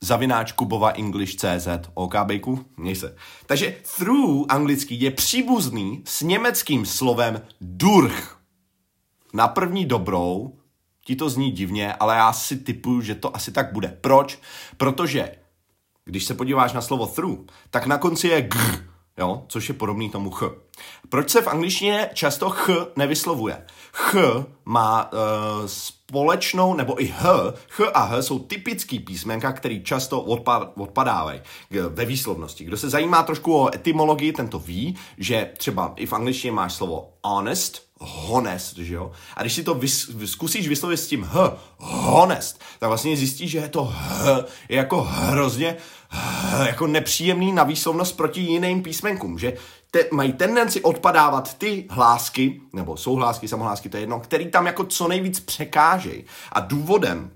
zavináč 0.00 0.52
Kubova 0.52 0.90
English.cz. 0.90 1.68
OK, 1.94 2.14
bejku? 2.24 2.66
Měj 2.76 2.96
se. 2.96 3.16
Takže 3.46 3.76
through 3.96 4.46
anglický 4.48 5.00
je 5.00 5.10
příbuzný 5.10 6.02
s 6.04 6.22
německým 6.22 6.86
slovem 6.86 7.40
durch. 7.60 8.38
Na 9.32 9.48
první 9.48 9.84
dobrou 9.84 10.58
ti 11.04 11.16
to 11.16 11.30
zní 11.30 11.50
divně, 11.50 11.94
ale 11.94 12.16
já 12.16 12.32
si 12.32 12.56
typuju, 12.56 13.00
že 13.00 13.14
to 13.14 13.36
asi 13.36 13.52
tak 13.52 13.72
bude. 13.72 13.98
Proč? 14.00 14.38
Protože 14.76 15.32
když 16.04 16.24
se 16.24 16.34
podíváš 16.34 16.72
na 16.72 16.80
slovo 16.80 17.06
through, 17.06 17.38
tak 17.70 17.86
na 17.86 17.98
konci 17.98 18.28
je 18.28 18.42
gr, 18.42 18.95
jo, 19.18 19.44
což 19.48 19.68
je 19.68 19.74
podobný 19.74 20.10
tomu 20.10 20.30
ch. 20.30 20.42
Proč 21.08 21.30
se 21.30 21.42
v 21.42 21.48
angličtině 21.48 22.10
často 22.14 22.50
ch 22.50 22.70
nevyslovuje? 22.96 23.66
Ch 23.92 24.14
má 24.64 25.12
uh, 25.12 25.18
společnou, 25.66 26.74
nebo 26.74 27.02
i 27.02 27.06
H, 27.06 27.54
H 27.68 27.84
a 27.94 28.04
H 28.04 28.22
jsou 28.22 28.38
typický 28.38 29.00
písmenka, 29.00 29.52
který 29.52 29.84
často 29.84 30.20
odpad, 30.20 30.72
odpadávají 30.76 31.40
ve 31.70 32.04
výslovnosti. 32.04 32.64
Kdo 32.64 32.76
se 32.76 32.90
zajímá 32.90 33.22
trošku 33.22 33.56
o 33.56 33.74
etymologii, 33.74 34.32
tento 34.32 34.58
ví, 34.58 34.96
že 35.18 35.50
třeba 35.56 35.92
i 35.96 36.06
v 36.06 36.12
angličtině 36.12 36.52
máš 36.52 36.72
slovo 36.72 37.12
honest, 37.24 37.86
honest, 38.00 38.78
že 38.78 38.94
jo? 38.94 39.12
A 39.36 39.40
když 39.40 39.52
si 39.52 39.62
to 39.62 39.74
vys, 39.74 40.10
zkusíš 40.24 40.68
vyslovit 40.68 40.96
s 40.96 41.06
tím 41.06 41.24
H, 41.24 41.56
honest, 41.78 42.60
tak 42.78 42.88
vlastně 42.88 43.16
zjistíš, 43.16 43.50
že 43.50 43.58
je 43.58 43.68
to 43.68 43.84
H, 43.84 44.44
je 44.68 44.76
jako 44.76 45.02
hrozně 45.02 45.76
jako 46.66 46.86
nepříjemný 46.86 47.52
na 47.52 47.64
výslovnost 47.64 48.16
proti 48.16 48.40
jiným 48.40 48.82
písmenkům, 48.82 49.38
že 49.38 49.52
te, 49.90 50.04
mají 50.12 50.32
tendenci 50.32 50.82
odpadávat 50.82 51.54
ty 51.54 51.86
hlásky, 51.90 52.60
nebo 52.72 52.96
souhlásky, 52.96 53.48
samohlásky, 53.48 53.88
to 53.88 53.96
je 53.96 54.02
jedno, 54.02 54.20
který 54.20 54.50
tam 54.50 54.66
jako 54.66 54.84
co 54.84 55.08
nejvíc 55.08 55.40
překážejí. 55.40 56.24
A 56.52 56.60
důvodem, 56.60 57.30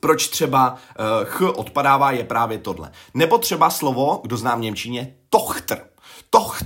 proč 0.00 0.28
třeba 0.28 0.72
uh, 0.72 1.24
ch 1.24 1.40
odpadává, 1.40 2.10
je 2.10 2.24
právě 2.24 2.58
tohle. 2.58 2.90
Nebo 3.14 3.38
třeba 3.38 3.70
slovo, 3.70 4.20
kdo 4.22 4.36
zná 4.36 4.54
v 4.54 4.60
Němčině, 4.60 5.14
tochtr. 5.30 5.93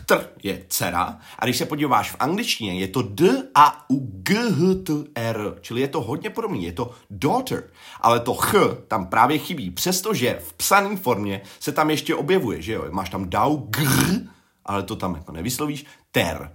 Tochtr 0.08 0.30
je 0.42 0.64
dcera. 0.68 1.18
A 1.38 1.44
když 1.44 1.56
se 1.56 1.66
podíváš 1.66 2.10
v 2.10 2.16
angličtině, 2.20 2.74
je 2.74 2.88
to 2.88 3.02
D 3.02 3.48
a 3.54 3.84
u 3.90 4.22
G 4.22 4.34
H 4.34 4.74
T 4.84 4.92
R, 5.14 5.54
čili 5.60 5.80
je 5.80 5.88
to 5.88 6.00
hodně 6.00 6.30
podobný, 6.30 6.64
je 6.64 6.72
to 6.72 6.90
daughter, 7.10 7.70
ale 8.00 8.20
to 8.20 8.34
ch 8.34 8.54
tam 8.88 9.06
právě 9.06 9.38
chybí, 9.38 9.70
přestože 9.70 10.38
v 10.44 10.52
psané 10.52 10.96
formě 10.96 11.40
se 11.60 11.72
tam 11.72 11.90
ještě 11.90 12.14
objevuje, 12.14 12.62
že 12.62 12.72
jo, 12.72 12.84
máš 12.90 13.10
tam 13.10 13.30
dau 13.30 13.56
gr, 13.56 14.28
ale 14.64 14.82
to 14.82 14.96
tam 14.96 15.14
jako 15.14 15.32
nevyslovíš, 15.32 15.86
ter, 16.12 16.52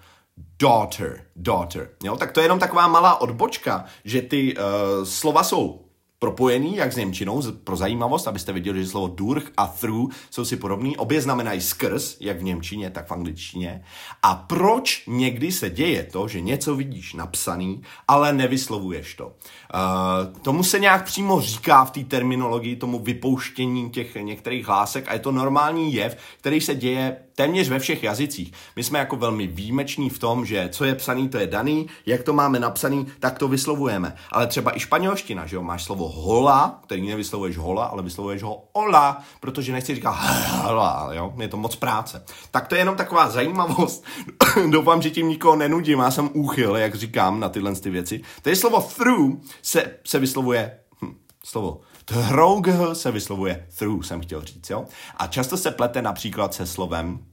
daughter, 0.59 1.25
daughter. 1.35 1.89
Jo? 2.03 2.17
Tak 2.17 2.31
to 2.31 2.39
je 2.39 2.45
jenom 2.45 2.59
taková 2.59 2.87
malá 2.87 3.21
odbočka, 3.21 3.85
že 4.05 4.21
ty 4.21 4.57
uh, 4.57 4.63
slova 5.03 5.43
jsou 5.43 5.82
propojený, 6.23 6.75
jak 6.75 6.93
s 6.93 6.95
Němčinou, 6.95 7.41
pro 7.63 7.75
zajímavost, 7.75 8.27
abyste 8.27 8.53
viděli, 8.53 8.83
že 8.83 8.89
slovo 8.89 9.07
durch 9.07 9.51
a 9.57 9.67
through 9.67 10.13
jsou 10.31 10.45
si 10.45 10.57
podobný. 10.57 10.97
Obě 10.97 11.21
znamenají 11.21 11.61
skrz, 11.61 12.17
jak 12.19 12.39
v 12.39 12.43
Němčině, 12.43 12.89
tak 12.89 13.07
v 13.07 13.11
angličtině. 13.11 13.83
A 14.23 14.35
proč 14.35 15.03
někdy 15.07 15.51
se 15.51 15.69
děje 15.69 16.03
to, 16.03 16.27
že 16.27 16.41
něco 16.41 16.75
vidíš 16.75 17.13
napsaný, 17.13 17.81
ale 18.07 18.33
nevyslovuješ 18.33 19.15
to? 19.15 19.25
Uh, 19.25 20.41
tomu 20.41 20.63
se 20.63 20.79
nějak 20.79 21.05
přímo 21.05 21.41
říká 21.41 21.85
v 21.85 21.91
té 21.91 22.03
terminologii, 22.03 22.75
tomu 22.75 22.99
vypouštění 22.99 23.89
těch 23.89 24.15
některých 24.15 24.67
hlásek 24.67 25.07
a 25.07 25.13
je 25.13 25.19
to 25.19 25.31
normální 25.31 25.93
jev, 25.93 26.17
který 26.39 26.61
se 26.61 26.75
děje 26.75 27.17
téměř 27.35 27.69
ve 27.69 27.79
všech 27.79 28.03
jazycích. 28.03 28.53
My 28.75 28.83
jsme 28.83 28.99
jako 28.99 29.15
velmi 29.15 29.47
výjimeční 29.47 30.09
v 30.09 30.19
tom, 30.19 30.45
že 30.45 30.69
co 30.71 30.85
je 30.85 30.95
psaný, 30.95 31.29
to 31.29 31.37
je 31.37 31.47
daný, 31.47 31.87
jak 32.05 32.23
to 32.23 32.33
máme 32.33 32.59
napsaný, 32.59 33.07
tak 33.19 33.39
to 33.39 33.47
vyslovujeme. 33.47 34.15
Ale 34.31 34.47
třeba 34.47 34.77
i 34.77 34.79
španělština, 34.79 35.45
že 35.45 35.55
jo, 35.55 35.61
máš 35.61 35.83
slovo 35.83 36.07
hola, 36.13 36.79
který 36.83 37.07
nevyslovuješ 37.07 37.57
hola, 37.57 37.85
ale 37.85 38.03
vyslovuješ 38.03 38.43
ho 38.43 38.63
ola, 38.73 39.23
protože 39.39 39.71
nechci 39.71 39.95
říkat 39.95 40.11
hola, 40.11 41.09
jo, 41.11 41.33
je 41.37 41.47
to 41.47 41.57
moc 41.57 41.75
práce. 41.75 42.25
Tak 42.51 42.67
to 42.67 42.75
je 42.75 42.81
jenom 42.81 42.95
taková 42.95 43.29
zajímavost. 43.29 44.05
Doufám, 44.69 45.01
že 45.01 45.09
tím 45.09 45.29
nikoho 45.29 45.55
nenudím, 45.55 45.99
já 45.99 46.11
jsem 46.11 46.29
úchyl, 46.33 46.75
jak 46.75 46.95
říkám 46.95 47.39
na 47.39 47.49
tyhle 47.49 47.75
ty 47.75 47.89
věci. 47.89 48.21
To 48.41 48.49
je 48.49 48.55
slovo 48.55 48.81
through 48.81 49.39
se, 49.61 49.99
se 50.05 50.19
vyslovuje 50.19 50.79
hm, 51.01 51.15
slovo 51.45 51.81
Through 52.05 52.67
se 52.93 53.11
vyslovuje 53.11 53.67
through, 53.77 54.05
jsem 54.05 54.21
chtěl 54.21 54.41
říct, 54.41 54.69
jo? 54.69 54.85
A 55.17 55.27
často 55.27 55.57
se 55.57 55.71
plete 55.71 56.01
například 56.01 56.53
se 56.53 56.65
slovem 56.65 57.25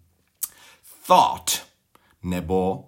thought, 1.06 1.62
nebo 2.22 2.84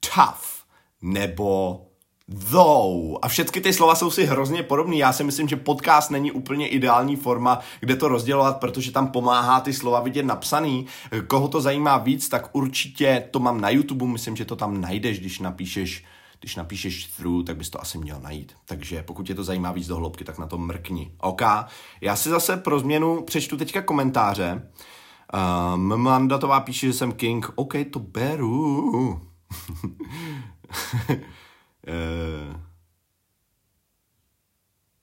tough, 0.00 0.64
nebo 1.02 1.80
though. 2.28 3.18
A 3.22 3.28
všechny 3.28 3.60
ty 3.60 3.72
slova 3.72 3.94
jsou 3.94 4.10
si 4.10 4.26
hrozně 4.26 4.62
podobné. 4.62 4.96
Já 4.96 5.12
si 5.12 5.24
myslím, 5.24 5.48
že 5.48 5.56
podcast 5.56 6.10
není 6.10 6.32
úplně 6.32 6.68
ideální 6.68 7.16
forma, 7.16 7.58
kde 7.80 7.96
to 7.96 8.08
rozdělovat, 8.08 8.60
protože 8.60 8.92
tam 8.92 9.08
pomáhá 9.08 9.60
ty 9.60 9.72
slova 9.72 10.00
vidět 10.00 10.22
napsaný. 10.22 10.86
Koho 11.26 11.48
to 11.48 11.60
zajímá 11.60 11.98
víc, 11.98 12.28
tak 12.28 12.48
určitě 12.52 13.28
to 13.30 13.40
mám 13.40 13.60
na 13.60 13.70
YouTube, 13.70 14.06
myslím, 14.06 14.36
že 14.36 14.44
to 14.44 14.56
tam 14.56 14.80
najdeš, 14.80 15.20
když 15.20 15.38
napíšeš 15.38 16.04
když 16.40 16.56
napíšeš 16.56 17.06
through, 17.06 17.44
tak 17.44 17.56
bys 17.56 17.70
to 17.70 17.80
asi 17.80 17.98
měl 17.98 18.20
najít. 18.20 18.52
Takže 18.64 19.02
pokud 19.02 19.26
tě 19.26 19.34
to 19.34 19.44
zajímá 19.44 19.72
víc 19.72 19.86
do 19.86 19.96
hloubky, 19.96 20.24
tak 20.24 20.38
na 20.38 20.46
to 20.46 20.58
mrkni. 20.58 21.12
OK, 21.20 21.42
já 22.00 22.16
si 22.16 22.28
zase 22.28 22.56
pro 22.56 22.80
změnu 22.80 23.22
přečtu 23.22 23.56
teďka 23.56 23.82
komentáře. 23.82 24.70
Uh, 25.34 25.76
Mandatová 25.76 26.60
píše, 26.60 26.86
že 26.86 26.92
jsem 26.92 27.12
king. 27.12 27.50
OK, 27.54 27.74
to 27.92 27.98
beru. 27.98 29.20
uh, 31.86 32.56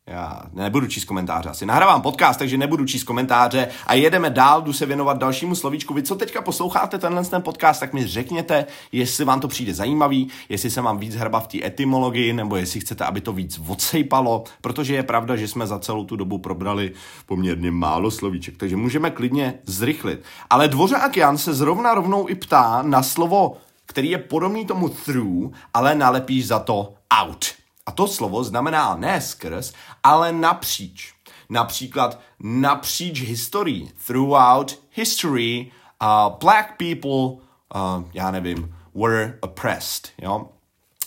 Já 0.07 0.41
nebudu 0.53 0.87
číst 0.87 1.05
komentáře 1.05 1.49
asi. 1.49 1.65
Nahrávám 1.65 2.01
podcast, 2.01 2.39
takže 2.39 2.57
nebudu 2.57 2.85
číst 2.85 3.03
komentáře 3.03 3.67
a 3.87 3.93
jedeme 3.93 4.29
dál, 4.29 4.61
jdu 4.61 4.73
se 4.73 4.85
věnovat 4.85 5.17
dalšímu 5.17 5.55
slovíčku. 5.55 5.93
Vy, 5.93 6.03
co 6.03 6.15
teďka 6.15 6.41
posloucháte 6.41 6.97
tenhle 6.97 7.25
ten 7.25 7.41
podcast, 7.41 7.79
tak 7.79 7.93
mi 7.93 8.07
řekněte, 8.07 8.65
jestli 8.91 9.25
vám 9.25 9.39
to 9.39 9.47
přijde 9.47 9.73
zajímavý, 9.73 10.27
jestli 10.49 10.69
se 10.69 10.81
vám 10.81 10.97
víc 10.97 11.15
hrba 11.15 11.39
v 11.39 11.47
té 11.47 11.65
etymologii, 11.65 12.33
nebo 12.33 12.55
jestli 12.55 12.79
chcete, 12.79 13.05
aby 13.05 13.21
to 13.21 13.33
víc 13.33 13.59
odsejpalo, 13.67 14.43
protože 14.61 14.95
je 14.95 15.03
pravda, 15.03 15.35
že 15.35 15.47
jsme 15.47 15.67
za 15.67 15.79
celou 15.79 16.05
tu 16.05 16.15
dobu 16.15 16.37
probrali 16.37 16.91
poměrně 17.25 17.71
málo 17.71 18.11
slovíček, 18.11 18.57
takže 18.57 18.75
můžeme 18.75 19.11
klidně 19.11 19.53
zrychlit. 19.65 20.23
Ale 20.49 20.67
Dvořák 20.67 21.17
Jan 21.17 21.37
se 21.37 21.53
zrovna 21.53 21.93
rovnou 21.93 22.29
i 22.29 22.35
ptá 22.35 22.81
na 22.81 23.03
slovo, 23.03 23.57
který 23.93 24.09
je 24.09 24.17
podobný 24.17 24.65
tomu 24.65 24.89
through, 24.89 25.55
ale 25.73 25.95
nalepíš 25.95 26.47
za 26.47 26.59
to 26.59 26.93
out. 27.21 27.45
A 27.85 27.91
to 27.91 28.07
slovo 28.07 28.43
znamená 28.43 28.95
ne 28.95 29.21
skrz, 29.21 29.73
ale 30.03 30.33
napříč. 30.33 31.13
Například 31.49 32.19
napříč 32.39 33.21
historií. 33.21 33.91
Throughout 34.07 34.79
history, 34.91 35.71
uh, 36.01 36.39
black 36.39 36.77
people, 36.77 37.45
uh, 37.75 38.03
já 38.13 38.31
nevím, 38.31 38.75
were 38.95 39.37
oppressed, 39.41 40.11
jo? 40.21 40.49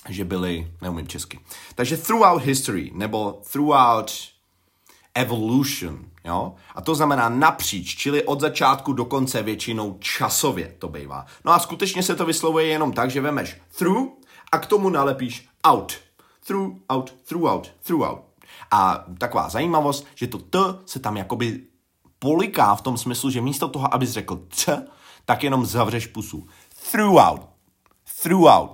Že 0.08 0.24
byli, 0.24 0.70
neumím 0.82 1.08
česky. 1.08 1.40
Takže 1.74 1.96
throughout 1.96 2.42
history, 2.42 2.90
nebo 2.94 3.42
throughout 3.52 4.12
evolution, 5.16 6.04
jo? 6.24 6.54
A 6.74 6.80
to 6.80 6.94
znamená 6.94 7.28
napříč, 7.28 7.96
čili 7.96 8.24
od 8.24 8.40
začátku 8.40 8.92
do 8.92 9.04
konce 9.04 9.42
většinou 9.42 9.96
časově 10.00 10.74
to 10.78 10.88
bývá. 10.88 11.26
No 11.44 11.52
a 11.52 11.58
skutečně 11.58 12.02
se 12.02 12.16
to 12.16 12.26
vyslovuje 12.26 12.66
jenom 12.66 12.92
tak, 12.92 13.10
že 13.10 13.20
vemeš 13.20 13.56
through 13.78 14.08
a 14.52 14.58
k 14.58 14.66
tomu 14.66 14.90
nalepíš 14.90 15.48
out 15.64 15.98
throughout, 16.46 17.14
throughout, 17.28 17.72
throughout. 17.82 18.20
A 18.70 19.04
taková 19.18 19.48
zajímavost, 19.48 20.06
že 20.14 20.26
to 20.26 20.38
T 20.38 20.58
se 20.86 20.98
tam 20.98 21.16
jakoby 21.16 21.60
poliká 22.18 22.74
v 22.74 22.82
tom 22.82 22.98
smyslu, 22.98 23.30
že 23.30 23.40
místo 23.40 23.68
toho, 23.68 23.94
abys 23.94 24.10
řekl 24.10 24.46
C, 24.50 24.86
tak 25.24 25.44
jenom 25.44 25.66
zavřeš 25.66 26.06
pusu. 26.06 26.46
Throughout. 26.92 27.48
Throughout. 28.22 28.70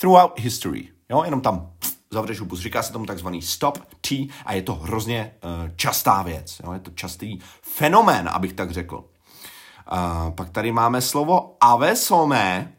Throughout 0.00 0.40
history. 0.40 0.88
Jo, 1.10 1.22
jenom 1.24 1.40
tam 1.40 1.72
zavřeš 2.12 2.40
pus. 2.40 2.60
Říká 2.60 2.82
se 2.82 2.92
tomu 2.92 3.06
takzvaný 3.06 3.42
stop 3.42 3.78
T 4.00 4.28
a 4.46 4.52
je 4.52 4.62
to 4.62 4.74
hrozně 4.74 5.34
uh, 5.44 5.74
častá 5.76 6.22
věc. 6.22 6.60
Jo? 6.64 6.72
Je 6.72 6.80
to 6.80 6.90
častý 6.90 7.38
fenomén, 7.62 8.28
abych 8.32 8.52
tak 8.52 8.70
řekl. 8.70 8.96
Uh, 8.96 10.30
pak 10.30 10.50
tady 10.50 10.72
máme 10.72 11.00
slovo 11.00 11.56
avesome, 11.60 12.72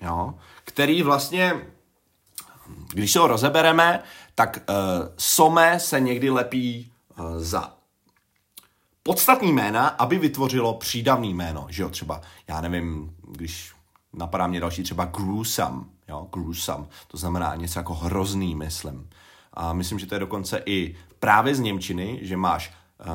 jo? 0.00 0.34
který 0.64 1.02
vlastně, 1.02 1.54
když 2.92 3.12
se 3.12 3.18
ho 3.18 3.26
rozebereme, 3.26 4.02
tak 4.34 4.58
uh, 4.68 4.74
some 5.16 5.80
se 5.80 6.00
někdy 6.00 6.30
lepí 6.30 6.92
uh, 7.18 7.38
za 7.38 7.74
podstatný 9.02 9.52
jména, 9.52 9.88
aby 9.88 10.18
vytvořilo 10.18 10.74
přídavný 10.74 11.34
jméno, 11.34 11.66
že 11.70 11.82
jo, 11.82 11.90
třeba, 11.90 12.20
já 12.48 12.60
nevím, 12.60 13.16
když 13.28 13.72
napadá 14.12 14.46
mě 14.46 14.60
další 14.60 14.82
třeba 14.82 15.04
gruesome, 15.04 15.84
jo, 16.08 16.28
gruesome, 16.32 16.86
to 17.08 17.16
znamená 17.16 17.54
něco 17.54 17.78
jako 17.78 17.94
hrozný, 17.94 18.54
myslím. 18.54 19.08
A 19.52 19.72
myslím, 19.72 19.98
že 19.98 20.06
to 20.06 20.14
je 20.14 20.18
dokonce 20.18 20.62
i 20.66 20.94
právě 21.18 21.54
z 21.54 21.60
Němčiny, 21.60 22.18
že 22.22 22.36
máš 22.36 22.72
uh, 23.00 23.06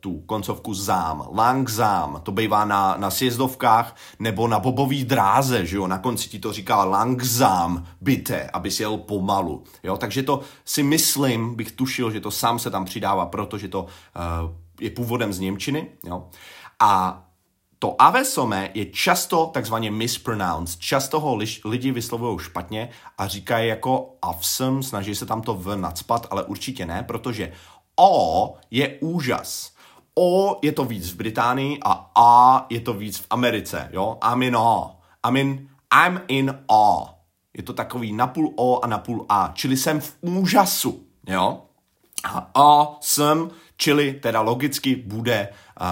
tu 0.00 0.20
koncovku 0.20 0.74
zám, 0.74 1.28
langzám, 1.32 2.20
to 2.22 2.32
bývá 2.32 2.64
na, 2.64 2.96
na 2.96 3.10
sjezdovkách 3.10 3.96
nebo 4.18 4.48
na 4.48 4.58
bobový 4.58 5.04
dráze, 5.04 5.66
že 5.66 5.76
jo, 5.76 5.86
na 5.86 5.98
konci 5.98 6.28
ti 6.28 6.38
to 6.38 6.52
říká 6.52 6.84
langzám, 6.84 7.86
byte, 8.00 8.50
aby 8.52 8.70
si 8.70 8.82
jel 8.82 8.96
pomalu, 8.96 9.64
jo, 9.82 9.96
takže 9.96 10.22
to 10.22 10.40
si 10.64 10.82
myslím, 10.82 11.54
bych 11.54 11.72
tušil, 11.72 12.10
že 12.10 12.20
to 12.20 12.30
sám 12.30 12.58
se 12.58 12.70
tam 12.70 12.84
přidává, 12.84 13.26
protože 13.26 13.68
to 13.68 13.82
uh, 13.82 13.88
je 14.80 14.90
původem 14.90 15.32
z 15.32 15.38
Němčiny, 15.38 15.88
jo, 16.04 16.28
a 16.80 17.24
to 17.78 18.02
avesome 18.02 18.70
je 18.74 18.86
často 18.86 19.46
takzvaně 19.46 19.90
mispronounced. 19.90 20.80
Často 20.80 21.20
ho 21.20 21.36
liš, 21.36 21.60
lidi 21.64 21.92
vyslovují 21.92 22.38
špatně 22.38 22.88
a 23.18 23.26
říkají 23.26 23.68
jako 23.68 24.16
avsem, 24.22 24.82
snaží 24.82 25.14
se 25.14 25.26
tam 25.26 25.42
to 25.42 25.54
v 25.54 25.76
nadspat, 25.76 26.26
ale 26.30 26.44
určitě 26.44 26.86
ne, 26.86 27.02
protože 27.02 27.52
o 28.00 28.54
je 28.70 28.98
úžas. 29.00 29.72
O 30.14 30.58
je 30.62 30.72
to 30.72 30.84
víc 30.84 31.12
v 31.12 31.16
Británii 31.16 31.78
a 31.84 32.10
a 32.14 32.66
je 32.70 32.80
to 32.80 32.92
víc 32.92 33.18
v 33.18 33.26
Americe, 33.30 33.88
jo? 33.92 34.18
I'm 34.32 34.42
in 34.42 34.56
awe. 34.56 34.90
I'm 35.28 35.36
in, 35.36 35.68
I'm 36.06 36.20
in 36.28 36.58
awe. 36.68 37.14
Je 37.56 37.62
to 37.62 37.72
takový 37.72 38.12
napůl 38.12 38.52
o 38.56 38.84
a 38.84 38.86
napůl 38.86 39.26
a, 39.28 39.52
čili 39.54 39.76
jsem 39.76 40.00
v 40.00 40.16
úžasu, 40.20 41.06
jo? 41.26 41.62
A 42.24 42.50
a 42.54 42.96
jsem, 43.00 43.50
čili 43.76 44.12
teda 44.12 44.40
logicky 44.40 44.96
bude 44.96 45.48
uh, 45.80 45.86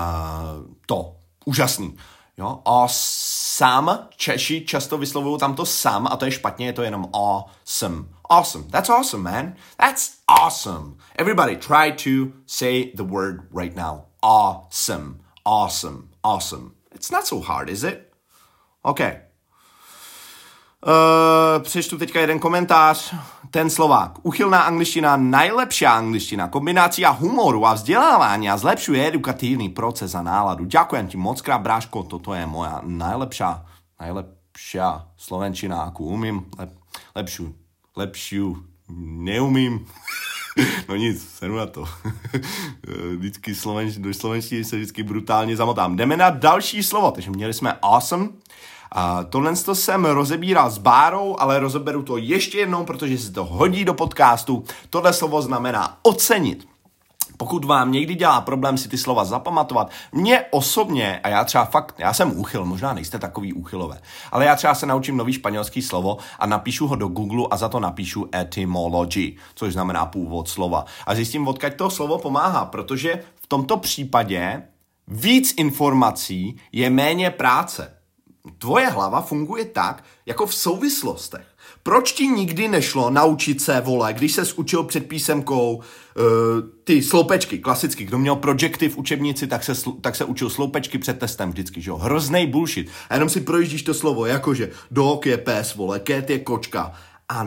to, 0.86 1.15
úžasný. 1.46 1.96
Jo? 2.38 2.62
A 2.64 2.84
sám, 2.90 4.08
Češi 4.16 4.66
často 4.66 4.98
vyslovují 4.98 5.38
tam 5.38 5.54
to 5.54 5.66
sam 5.66 6.06
a 6.10 6.16
to 6.16 6.24
je 6.24 6.30
špatně, 6.30 6.66
je 6.66 6.72
to 6.72 6.82
jenom 6.82 7.08
awesome. 7.12 8.04
Awesome. 8.28 8.64
That's 8.70 8.90
awesome, 8.90 9.22
man. 9.22 9.54
That's 9.78 10.18
awesome. 10.28 10.96
Everybody 11.18 11.56
try 11.56 11.92
to 11.92 12.32
say 12.46 12.92
the 12.94 13.04
word 13.04 13.48
right 13.52 13.76
now. 13.76 14.06
Awesome. 14.22 15.20
Awesome. 15.44 16.08
Awesome. 16.24 16.74
It's 16.94 17.12
not 17.12 17.26
so 17.26 17.40
hard, 17.40 17.70
is 17.70 17.84
it? 17.84 18.12
Okay. 18.84 19.25
Uh, 20.86 21.62
přečtu 21.62 21.98
teďka 21.98 22.20
jeden 22.20 22.38
komentář. 22.38 23.14
Ten 23.50 23.70
Slovák. 23.70 24.12
Uchylná 24.22 24.60
angličtina, 24.60 25.16
nejlepší 25.16 25.86
angličtina, 25.86 26.48
kombinace 26.48 27.06
humoru 27.06 27.66
a 27.66 27.74
vzdělávání 27.74 28.48
zlepšuje 28.56 29.08
edukativní 29.08 29.68
proces 29.68 30.14
a 30.14 30.22
náladu. 30.22 30.64
Ďakujem 30.64 31.08
ti 31.08 31.16
moc 31.16 31.42
krát, 31.42 31.58
bráško, 31.58 32.02
toto 32.02 32.34
je 32.34 32.46
moja 32.46 32.80
nejlepší, 32.84 33.44
nejlepší 34.00 34.78
slovenčina, 35.16 35.84
jakou 35.84 36.04
umím. 36.04 36.46
Lep, 36.58 36.70
lepší, 37.14 37.54
lepší 37.96 38.42
neumím. 38.88 39.86
no 40.88 40.96
nic, 40.96 41.28
seru 41.28 41.56
na 41.56 41.66
to. 41.66 41.84
vždycky 43.16 43.54
slovenč, 43.54 43.96
do 43.96 44.14
slovenštiny 44.14 44.64
se 44.64 44.76
vždycky 44.76 45.02
brutálně 45.02 45.56
zamotám. 45.56 45.96
Jdeme 45.96 46.16
na 46.16 46.30
další 46.30 46.82
slovo, 46.82 47.10
takže 47.10 47.30
měli 47.30 47.54
jsme 47.54 47.78
awesome, 47.82 48.28
a 48.98 49.24
tohle 49.24 49.56
to 49.56 49.74
jsem 49.74 50.04
rozebíral 50.04 50.70
s 50.70 50.78
Bárou, 50.78 51.36
ale 51.38 51.58
rozeberu 51.58 52.02
to 52.02 52.16
ještě 52.16 52.58
jednou, 52.58 52.84
protože 52.84 53.18
se 53.18 53.32
to 53.32 53.44
hodí 53.44 53.84
do 53.84 53.94
podcastu. 53.94 54.64
Tohle 54.90 55.12
slovo 55.12 55.42
znamená 55.42 55.98
ocenit. 56.02 56.68
Pokud 57.36 57.64
vám 57.64 57.92
někdy 57.92 58.14
dělá 58.14 58.40
problém 58.40 58.78
si 58.78 58.88
ty 58.88 58.98
slova 58.98 59.24
zapamatovat, 59.24 59.90
mě 60.12 60.44
osobně, 60.50 61.20
a 61.22 61.28
já 61.28 61.44
třeba 61.44 61.64
fakt, 61.64 61.94
já 61.98 62.12
jsem 62.12 62.38
úchyl, 62.38 62.64
možná 62.64 62.92
nejste 62.92 63.18
takový 63.18 63.52
úchylové, 63.52 64.00
ale 64.32 64.44
já 64.44 64.56
třeba 64.56 64.74
se 64.74 64.86
naučím 64.86 65.16
nový 65.16 65.32
španělský 65.32 65.82
slovo 65.82 66.16
a 66.38 66.46
napíšu 66.46 66.86
ho 66.86 66.96
do 66.96 67.08
Google 67.08 67.46
a 67.50 67.56
za 67.56 67.68
to 67.68 67.80
napíšu 67.80 68.28
etymology, 68.34 69.36
což 69.54 69.72
znamená 69.72 70.06
původ 70.06 70.48
slova. 70.48 70.84
A 71.06 71.14
zjistím, 71.14 71.48
odkud 71.48 71.74
to 71.74 71.90
slovo 71.90 72.18
pomáhá, 72.18 72.64
protože 72.64 73.22
v 73.34 73.46
tomto 73.46 73.76
případě 73.76 74.62
víc 75.08 75.54
informací 75.56 76.56
je 76.72 76.90
méně 76.90 77.30
práce. 77.30 77.95
Tvoje 78.58 78.88
hlava 78.88 79.20
funguje 79.20 79.64
tak, 79.64 80.04
jako 80.26 80.46
v 80.46 80.54
souvislostech. 80.54 81.46
Proč 81.82 82.12
ti 82.12 82.26
nikdy 82.26 82.68
nešlo 82.68 83.10
naučit 83.10 83.62
se, 83.62 83.80
vole, 83.80 84.12
když 84.12 84.32
se 84.32 84.42
učil 84.56 84.82
před 84.82 85.08
písemkou 85.08 85.76
uh, 85.76 85.82
ty 86.84 87.02
sloupečky, 87.02 87.58
klasicky, 87.58 88.04
kdo 88.04 88.18
měl 88.18 88.36
projekty 88.36 88.88
v 88.88 88.96
učebnici, 88.96 89.46
tak 89.46 89.64
se, 89.64 89.72
tak 90.00 90.16
se 90.16 90.24
učil 90.24 90.50
sloupečky 90.50 90.98
před 90.98 91.18
testem 91.18 91.50
vždycky, 91.50 91.82
že 91.82 91.90
jo, 91.90 91.96
hrozný 91.96 92.46
bullshit. 92.46 92.90
A 93.10 93.14
jenom 93.14 93.28
si 93.28 93.40
projíždíš 93.40 93.82
to 93.82 93.94
slovo, 93.94 94.26
jakože 94.26 94.70
dog 94.90 95.26
je 95.26 95.36
pes, 95.36 95.74
vole, 95.74 96.00
cat 96.06 96.30
je 96.30 96.38
kočka. 96.38 96.92
A 97.28 97.46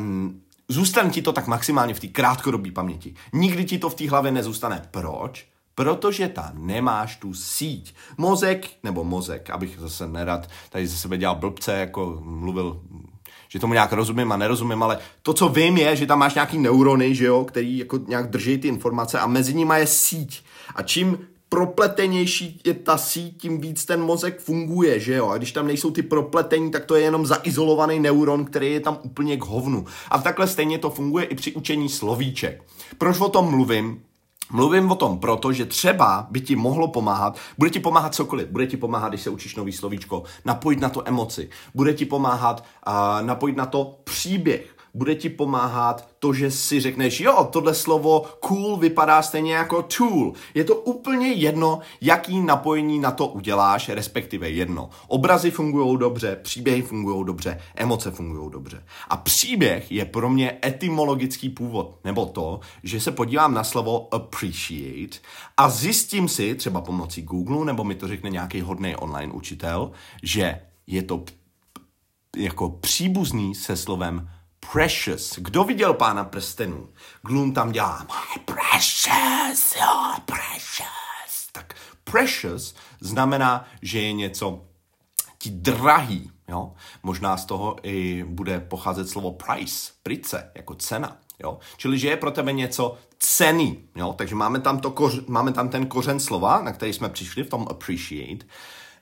zůstane 0.68 1.10
ti 1.10 1.22
to 1.22 1.34
tak 1.34 1.48
maximálně 1.48 1.94
v 1.94 2.00
té 2.00 2.08
krátkodobé 2.08 2.72
paměti. 2.72 3.16
Nikdy 3.34 3.66
ti 3.66 3.80
to 3.80 3.90
v 3.90 3.96
té 3.96 4.10
hlavě 4.10 4.32
nezůstane. 4.32 4.82
Proč? 4.92 5.48
Protože 5.80 6.28
tam 6.28 6.52
nemáš 6.68 7.16
tu 7.16 7.34
síť. 7.34 7.96
Mozek, 8.18 8.68
nebo 8.84 9.04
mozek, 9.04 9.50
abych 9.50 9.80
zase 9.80 10.08
nerad 10.08 10.50
tady 10.70 10.88
ze 10.88 10.98
sebe 10.98 11.18
dělal 11.18 11.36
blbce, 11.36 11.74
jako 11.74 12.20
mluvil 12.22 12.82
že 13.50 13.60
tomu 13.60 13.74
nějak 13.74 13.94
rozumím 13.94 14.32
a 14.32 14.38
nerozumím, 14.38 14.84
ale 14.84 14.98
to, 15.22 15.34
co 15.34 15.50
vím, 15.50 15.78
je, 15.78 15.96
že 15.96 16.06
tam 16.06 16.20
máš 16.20 16.36
nějaký 16.36 16.58
neurony, 16.58 17.16
že 17.16 17.26
jo, 17.26 17.46
který 17.46 17.78
jako 17.78 18.00
nějak 18.08 18.30
drží 18.30 18.58
ty 18.58 18.68
informace 18.68 19.20
a 19.20 19.28
mezi 19.28 19.54
nimi 19.54 19.74
je 19.78 19.88
síť. 19.88 20.44
A 20.76 20.82
čím 20.82 21.28
propletenější 21.50 22.62
je 22.66 22.74
ta 22.74 22.98
síť, 22.98 23.42
tím 23.42 23.62
víc 23.62 23.86
ten 23.86 24.02
mozek 24.02 24.40
funguje, 24.40 25.00
že 25.00 25.14
jo? 25.14 25.30
A 25.30 25.38
když 25.38 25.52
tam 25.52 25.68
nejsou 25.68 25.92
ty 25.92 26.02
propletení, 26.02 26.72
tak 26.72 26.86
to 26.86 26.96
je 26.96 27.02
jenom 27.02 27.26
zaizolovaný 27.26 28.00
neuron, 28.00 28.46
který 28.46 28.72
je 28.72 28.80
tam 28.80 29.00
úplně 29.04 29.38
k 29.38 29.46
hovnu. 29.46 29.86
A 30.12 30.18
takhle 30.18 30.48
stejně 30.48 30.78
to 30.78 30.90
funguje 30.90 31.26
i 31.26 31.36
při 31.36 31.54
učení 31.54 31.90
slovíček. 31.90 32.64
Proč 32.98 33.20
o 33.20 33.30
tom 33.30 33.50
mluvím? 33.52 34.02
Mluvím 34.52 34.92
o 34.92 34.96
tom 34.96 35.20
proto, 35.20 35.54
že 35.54 35.66
třeba 35.66 36.28
by 36.30 36.42
ti 36.42 36.56
mohlo 36.56 36.88
pomáhat, 36.88 37.38
bude 37.58 37.70
ti 37.70 37.80
pomáhat 37.80 38.16
cokoliv, 38.16 38.48
bude 38.48 38.68
ti 38.68 38.78
pomáhat, 38.78 39.10
když 39.10 39.22
se 39.22 39.30
učíš 39.30 39.56
nový 39.56 39.72
slovíčko, 39.72 40.24
napojit 40.46 40.80
na 40.80 40.90
to 40.90 41.08
emoci, 41.08 41.50
bude 41.76 41.94
ti 41.94 42.06
pomáhat 42.06 42.64
uh, 42.88 42.94
napojit 43.26 43.58
na 43.58 43.66
to 43.66 44.00
příběh, 44.04 44.76
bude 44.94 45.16
ti 45.16 45.30
pomáhat 45.30 46.08
to, 46.20 46.34
že 46.34 46.52
si 46.52 46.80
řekneš, 46.80 47.20
jo, 47.20 47.48
tohle 47.52 47.76
slovo 47.76 48.26
cool 48.40 48.78
vypadá 48.78 49.22
stejně 49.22 49.54
jako 49.54 49.82
tool. 49.82 50.34
Je 50.54 50.64
to 50.64 50.76
úplně 50.76 51.28
jedno, 51.28 51.80
jaký 52.02 52.42
napojení 52.42 53.00
na 53.00 53.12
to 53.12 53.28
uděláš, 53.28 53.90
respektive 53.90 54.50
jedno. 54.50 54.90
Obrazy 55.08 55.52
fungují 55.52 55.98
dobře, 55.98 56.36
příběhy 56.36 56.82
fungují 56.82 57.26
dobře, 57.26 57.62
emoce 57.76 58.12
fungují 58.12 58.52
dobře. 58.52 58.84
A 59.08 59.18
příběh 59.18 59.92
je 59.92 60.06
pro 60.06 60.30
mě 60.30 60.58
etymologický 60.66 61.50
původ, 61.50 62.00
nebo 62.04 62.26
to, 62.26 62.60
že 62.84 63.00
se 63.00 63.12
podívám 63.12 63.54
na 63.54 63.64
slovo 63.64 64.14
appreciate 64.14 65.18
a 65.58 65.70
zjistím 65.70 66.28
si, 66.28 66.56
třeba 66.56 66.82
pomocí 66.82 67.22
Google, 67.22 67.66
nebo 67.66 67.84
mi 67.84 67.96
to 67.96 68.08
řekne 68.08 68.30
nějaký 68.30 68.62
hodný 68.62 68.96
online 68.96 69.34
učitel, 69.34 69.92
že 70.24 70.62
je 70.88 71.04
to 71.04 71.24
jako 72.38 72.70
příbuzný 72.70 73.56
se 73.56 73.78
slovem 73.78 74.30
precious. 74.72 75.34
Kdo 75.38 75.64
viděl 75.64 75.94
pána 75.94 76.24
prstenů? 76.24 76.90
Gloom 77.22 77.54
tam 77.54 77.72
dělá 77.72 78.06
my 78.10 78.42
precious, 78.46 79.76
oh, 79.82 80.20
precious. 80.26 81.50
Tak 81.52 81.76
precious 82.04 82.76
znamená, 83.02 83.66
že 83.82 84.02
je 84.02 84.14
něco 84.14 84.62
ti 85.38 85.50
drahý. 85.50 86.32
Jo? 86.48 86.74
Možná 87.04 87.38
z 87.38 87.46
toho 87.46 87.76
i 87.84 88.24
bude 88.28 88.60
pocházet 88.60 89.10
slovo 89.10 89.32
price, 89.32 89.92
price, 90.04 90.52
jako 90.56 90.76
cena. 90.76 91.18
Jo? 91.44 91.60
Čili, 91.78 92.00
že 92.00 92.08
je 92.10 92.18
pro 92.18 92.32
tebe 92.32 92.54
něco 92.54 92.98
cený. 93.20 93.84
Jo? 93.96 94.14
Takže 94.18 94.36
máme 94.36 94.60
tam, 94.60 94.80
to 94.80 94.92
koř, 94.92 95.20
máme 95.28 95.52
tam 95.52 95.70
ten 95.70 95.86
kořen 95.86 96.20
slova, 96.20 96.62
na 96.62 96.72
který 96.72 96.94
jsme 96.94 97.10
přišli 97.10 97.44
v 97.44 97.50
tom 97.50 97.68
appreciate. 97.70 98.46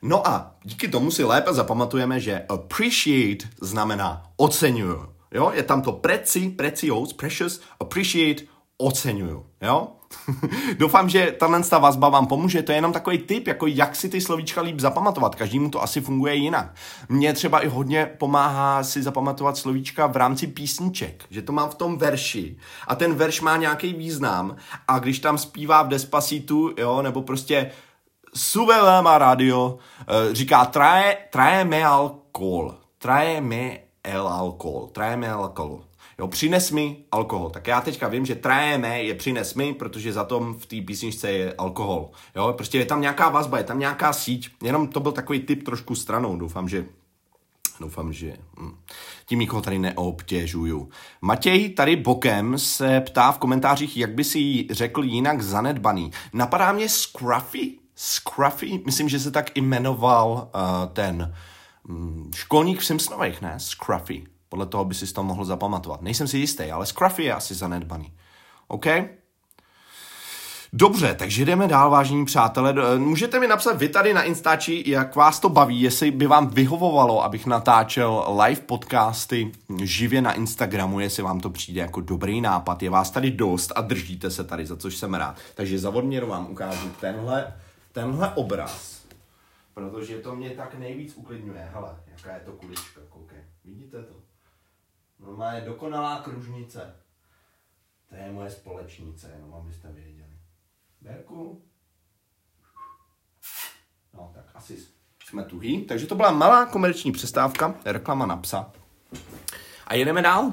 No 0.02 0.28
a 0.28 0.54
díky 0.64 0.88
tomu 0.88 1.10
si 1.10 1.24
lépe 1.24 1.54
zapamatujeme, 1.54 2.20
že 2.20 2.46
appreciate 2.48 3.48
znamená 3.60 4.22
oceňuju. 4.36 5.17
Jo, 5.34 5.50
je 5.54 5.62
tam 5.62 5.82
to 5.82 5.92
preci, 5.92 6.48
precious, 6.48 7.12
precious, 7.12 7.60
appreciate, 7.80 8.42
oceňuju. 8.78 9.46
Jo? 9.62 9.88
Doufám, 10.78 11.08
že 11.08 11.36
tahle 11.38 11.62
ta 11.62 11.78
vazba 11.78 12.08
vám 12.08 12.26
pomůže. 12.26 12.62
To 12.62 12.72
je 12.72 12.78
jenom 12.78 12.92
takový 12.92 13.18
tip, 13.18 13.46
jako 13.46 13.66
jak 13.66 13.96
si 13.96 14.08
ty 14.08 14.20
slovíčka 14.20 14.62
líp 14.62 14.80
zapamatovat. 14.80 15.34
Každému 15.34 15.70
to 15.70 15.82
asi 15.82 16.00
funguje 16.00 16.34
jinak. 16.34 16.74
Mně 17.08 17.32
třeba 17.32 17.60
i 17.60 17.68
hodně 17.68 18.06
pomáhá 18.18 18.84
si 18.84 19.02
zapamatovat 19.02 19.56
slovíčka 19.56 20.06
v 20.06 20.16
rámci 20.16 20.46
písniček, 20.46 21.24
že 21.30 21.42
to 21.42 21.52
mám 21.52 21.70
v 21.70 21.74
tom 21.74 21.98
verši 21.98 22.56
a 22.86 22.94
ten 22.94 23.14
verš 23.14 23.40
má 23.40 23.56
nějaký 23.56 23.94
význam 23.94 24.56
a 24.88 24.98
když 24.98 25.18
tam 25.18 25.38
zpívá 25.38 25.82
v 25.82 25.88
Despacito, 25.88 26.70
jo, 26.78 27.02
nebo 27.02 27.22
prostě 27.22 27.70
Sube 28.34 29.02
má 29.02 29.18
radio, 29.18 29.78
eh, 30.00 30.34
říká 30.34 30.64
traje, 30.64 31.16
traje 31.30 31.64
me 31.64 31.84
alkohol, 31.84 32.74
traje 32.98 33.40
me 33.40 33.87
el 34.08 34.28
alkohol, 34.28 34.86
traje 34.86 35.16
me 35.16 35.30
alkohol. 35.30 35.84
Jo, 36.18 36.28
přines 36.28 36.70
mi 36.70 36.96
alkohol. 37.12 37.50
Tak 37.50 37.66
já 37.66 37.80
teďka 37.80 38.08
vím, 38.08 38.26
že 38.26 38.34
trajeme 38.34 39.02
je 39.02 39.14
přines 39.14 39.54
mi, 39.54 39.74
protože 39.74 40.12
za 40.12 40.24
tom 40.24 40.54
v 40.54 40.66
té 40.66 40.76
písničce 40.80 41.32
je 41.32 41.54
alkohol. 41.58 42.10
Jo, 42.36 42.52
prostě 42.56 42.78
je 42.78 42.86
tam 42.86 43.00
nějaká 43.00 43.28
vazba, 43.28 43.58
je 43.58 43.64
tam 43.64 43.78
nějaká 43.78 44.12
síť. 44.12 44.50
Jenom 44.62 44.88
to 44.88 45.00
byl 45.00 45.12
takový 45.12 45.40
typ 45.40 45.62
trošku 45.62 45.94
stranou. 45.94 46.36
Doufám, 46.36 46.68
že 46.68 46.84
Doufám, 47.80 48.12
že 48.12 48.36
hm, 48.60 48.76
tím 49.26 49.38
nikoho 49.38 49.62
tady 49.62 49.78
neobtěžuju. 49.78 50.88
Matěj 51.20 51.68
tady 51.68 51.96
bokem 51.96 52.58
se 52.58 53.00
ptá 53.00 53.32
v 53.32 53.38
komentářích, 53.38 53.96
jak 53.96 54.14
by 54.14 54.24
si 54.24 54.66
řekl 54.70 55.04
jinak 55.04 55.42
zanedbaný. 55.42 56.10
Napadá 56.32 56.72
mě 56.72 56.88
Scruffy? 56.88 57.78
Scruffy? 57.94 58.80
Myslím, 58.86 59.08
že 59.08 59.20
se 59.20 59.30
tak 59.30 59.56
jmenoval 59.56 60.30
uh, 60.54 60.92
ten 60.92 61.22
um, 61.22 61.32
školník 62.34 62.80
v 62.80 62.84
Simpsonových, 62.84 63.40
ne? 63.42 63.54
Scruffy. 63.58 64.24
Podle 64.48 64.66
toho 64.66 64.84
by 64.84 64.94
si 64.94 65.12
to 65.12 65.22
mohl 65.22 65.44
zapamatovat. 65.44 66.02
Nejsem 66.02 66.28
si 66.28 66.38
jistý, 66.38 66.70
ale 66.70 66.86
Scruffy 66.86 67.24
je 67.24 67.34
asi 67.34 67.54
zanedbaný. 67.54 68.12
OK? 68.68 68.86
Dobře, 70.72 71.14
takže 71.14 71.44
jdeme 71.44 71.68
dál, 71.68 71.90
vážení 71.90 72.24
přátelé. 72.24 72.98
Můžete 72.98 73.40
mi 73.40 73.46
napsat 73.46 73.78
vy 73.78 73.88
tady 73.88 74.14
na 74.14 74.22
Instači, 74.22 74.84
jak 74.86 75.16
vás 75.16 75.40
to 75.40 75.48
baví, 75.48 75.82
jestli 75.82 76.10
by 76.10 76.26
vám 76.26 76.48
vyhovovalo, 76.48 77.24
abych 77.24 77.46
natáčel 77.46 78.36
live 78.42 78.60
podcasty 78.60 79.52
živě 79.84 80.22
na 80.22 80.32
Instagramu, 80.32 81.00
jestli 81.00 81.22
vám 81.22 81.40
to 81.40 81.50
přijde 81.50 81.80
jako 81.80 82.00
dobrý 82.00 82.40
nápad. 82.40 82.82
Je 82.82 82.90
vás 82.90 83.10
tady 83.10 83.30
dost 83.30 83.72
a 83.76 83.80
držíte 83.80 84.30
se 84.30 84.44
tady, 84.44 84.66
za 84.66 84.76
což 84.76 84.96
jsem 84.96 85.14
rád. 85.14 85.36
Takže 85.54 85.78
za 85.78 85.90
odměru 85.90 86.26
vám 86.26 86.46
ukážu 86.50 86.90
tenhle, 87.00 87.54
tenhle 87.92 88.32
obraz, 88.34 88.97
protože 89.78 90.18
to 90.18 90.36
mě 90.36 90.50
tak 90.50 90.74
nejvíc 90.74 91.16
uklidňuje. 91.16 91.70
Hele, 91.72 92.00
jaká 92.06 92.34
je 92.34 92.40
to 92.40 92.52
kulička, 92.52 93.00
koukej. 93.08 93.44
Vidíte 93.64 94.02
to? 94.02 94.14
Normálně 95.18 95.60
dokonalá 95.60 96.20
kružnice. 96.20 96.96
To 98.08 98.14
je 98.14 98.32
moje 98.32 98.50
společnice, 98.50 99.30
jenom 99.34 99.54
abyste 99.54 99.92
věděli. 99.92 100.38
Berku. 101.00 101.62
No, 104.14 104.30
tak 104.34 104.44
asi 104.54 104.78
jsme 105.24 105.44
tuhý. 105.44 105.84
Takže 105.84 106.06
to 106.06 106.14
byla 106.14 106.30
malá 106.30 106.66
komerční 106.66 107.12
přestávka, 107.12 107.74
reklama 107.84 108.26
na 108.26 108.36
psa. 108.36 108.72
A 109.86 109.94
jedeme 109.94 110.22
dál. 110.22 110.52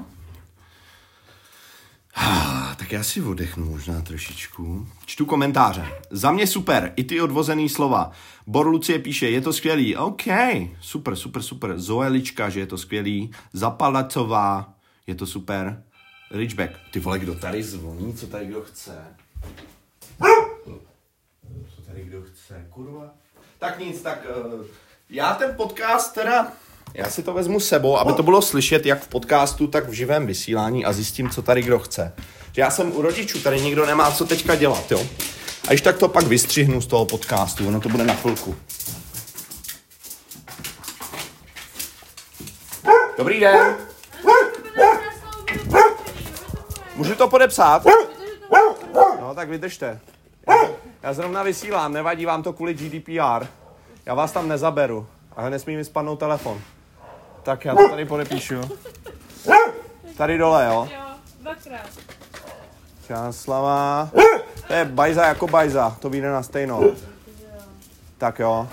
Já 2.96 3.02
si 3.02 3.22
oddechnu 3.22 3.70
možná 3.70 4.02
trošičku. 4.02 4.88
Čtu 5.06 5.26
komentáře. 5.26 5.86
Za 6.10 6.32
mě 6.32 6.46
super, 6.46 6.92
i 6.96 7.04
ty 7.04 7.20
odvozený 7.20 7.68
slova. 7.68 8.10
Bor 8.46 8.66
Lucie 8.66 8.98
píše, 8.98 9.30
je 9.30 9.40
to 9.40 9.52
skvělý. 9.52 9.96
OK, 9.96 10.22
super, 10.80 11.16
super, 11.16 11.42
super. 11.42 11.78
Zoelička, 11.78 12.48
že 12.48 12.60
je 12.60 12.66
to 12.66 12.78
skvělý. 12.78 13.30
Zapalacová, 13.52 14.74
je 15.06 15.14
to 15.14 15.26
super. 15.26 15.82
Richback, 16.30 16.70
ty 16.92 17.00
vole, 17.00 17.18
kdo 17.18 17.34
tady 17.34 17.62
zvoní, 17.62 18.14
co 18.14 18.26
tady 18.26 18.46
kdo 18.46 18.60
chce? 18.60 18.98
Co 21.74 21.82
tady 21.86 22.04
kdo 22.04 22.22
chce, 22.22 22.66
kurva? 22.70 23.14
Tak 23.58 23.78
nic, 23.78 24.02
tak 24.02 24.26
uh, 24.54 24.64
já 25.10 25.34
ten 25.34 25.54
podcast 25.56 26.14
teda, 26.14 26.52
já 26.94 27.10
si 27.10 27.22
to 27.22 27.34
vezmu 27.34 27.60
sebou, 27.60 27.98
aby 27.98 28.12
to 28.12 28.22
bylo 28.22 28.42
slyšet 28.42 28.86
jak 28.86 29.02
v 29.02 29.08
podcastu, 29.08 29.66
tak 29.66 29.88
v 29.88 29.92
živém 29.92 30.26
vysílání 30.26 30.84
a 30.84 30.92
zjistím, 30.92 31.30
co 31.30 31.42
tady 31.42 31.62
kdo 31.62 31.78
chce. 31.78 32.12
Že 32.56 32.62
já 32.62 32.70
jsem 32.70 32.96
u 32.96 33.02
rodičů, 33.02 33.40
tady 33.42 33.60
nikdo 33.60 33.86
nemá 33.86 34.12
co 34.12 34.26
teďka 34.26 34.54
dělat, 34.54 34.90
jo? 34.90 35.06
A 35.64 35.68
když 35.68 35.80
tak 35.80 35.98
to 35.98 36.08
pak 36.08 36.26
vystřihnu 36.26 36.80
z 36.80 36.86
toho 36.86 37.06
podcastu, 37.06 37.68
ono 37.68 37.80
to 37.80 37.88
bude 37.88 38.04
na 38.04 38.14
chvilku. 38.14 38.56
Dobrý 43.18 43.40
den. 43.40 43.76
Můžu 46.94 47.14
to 47.14 47.28
podepsat? 47.28 47.82
No 49.20 49.34
tak 49.34 49.48
vydržte. 49.48 50.00
Já 51.02 51.12
zrovna 51.12 51.42
vysílám, 51.42 51.92
nevadí 51.92 52.26
vám 52.26 52.42
to 52.42 52.52
kvůli 52.52 52.74
GDPR. 52.74 53.46
Já 54.06 54.14
vás 54.14 54.32
tam 54.32 54.48
nezaberu. 54.48 55.06
Ale 55.36 55.50
nesmí 55.50 55.76
mi 55.76 55.84
spadnout 55.84 56.18
telefon. 56.18 56.60
Tak 57.42 57.64
já 57.64 57.74
to 57.74 57.88
tady 57.88 58.04
podepíšu. 58.04 58.60
Tady 60.16 60.38
dole, 60.38 60.66
jo? 60.66 60.88
Jo, 60.92 61.02
dvakrát. 61.40 61.90
Čáslava. 63.06 64.10
To 64.66 64.72
je 64.72 64.84
bajza 64.84 65.26
jako 65.26 65.46
bajza, 65.46 65.96
to 66.00 66.10
vyjde 66.10 66.30
na 66.30 66.42
stejno. 66.42 66.80
Tak 68.18 68.38
jo. 68.38 68.68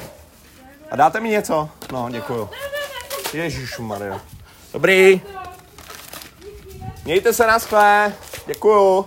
A 0.91 0.95
dáte 0.95 1.19
mi 1.19 1.29
něco? 1.29 1.69
No, 1.91 2.09
děkuju. 2.09 2.49
Ježišu 3.33 3.83
Maria. 3.83 4.21
Dobrý. 4.73 5.21
Mějte 7.05 7.33
se 7.33 7.47
na 7.47 7.59
skle. 7.59 8.13
Děkuju. 8.47 9.05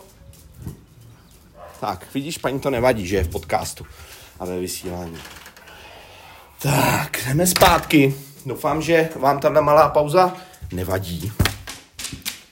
Tak, 1.80 2.06
vidíš, 2.14 2.38
paní 2.38 2.60
to 2.60 2.70
nevadí, 2.70 3.06
že 3.06 3.16
je 3.16 3.24
v 3.24 3.28
podcastu 3.28 3.86
a 4.40 4.44
ve 4.44 4.58
vysílání. 4.58 5.18
Tak, 6.62 7.18
jdeme 7.26 7.46
zpátky. 7.46 8.14
Doufám, 8.46 8.82
že 8.82 9.08
vám 9.16 9.40
tahle 9.40 9.60
malá 9.60 9.88
pauza 9.88 10.32
nevadí. 10.72 11.32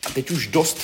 A 0.06 0.10
teď 0.14 0.30
už 0.30 0.46
dost 0.46 0.78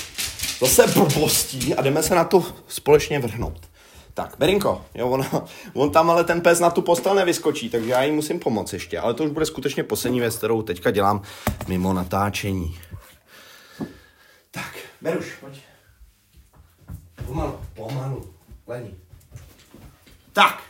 zase 0.60 0.86
blbostí 0.86 1.74
a 1.74 1.82
jdeme 1.82 2.02
se 2.02 2.14
na 2.14 2.24
to 2.24 2.44
společně 2.68 3.18
vrhnout. 3.18 3.70
Tak, 4.14 4.34
Berinko, 4.38 4.84
jo, 4.94 5.10
on, 5.10 5.26
on 5.74 5.90
tam 5.90 6.10
ale 6.10 6.24
ten 6.24 6.40
pes 6.40 6.60
na 6.60 6.70
tu 6.70 6.82
postel 6.82 7.14
nevyskočí, 7.14 7.70
takže 7.70 7.90
já 7.90 8.02
jí 8.02 8.12
musím 8.12 8.38
pomoct 8.38 8.72
ještě, 8.72 8.98
ale 8.98 9.14
to 9.14 9.24
už 9.24 9.30
bude 9.30 9.46
skutečně 9.46 9.84
poslední 9.84 10.20
věc, 10.20 10.36
kterou 10.36 10.62
teďka 10.62 10.90
dělám 10.90 11.22
mimo 11.68 11.92
natáčení. 11.92 12.78
Tak, 14.50 14.76
Beruš, 15.00 15.34
pojď. 15.40 15.60
Pomalu, 17.26 17.60
pomalu, 17.74 18.34
lení. 18.66 18.94
Tak. 20.32 20.62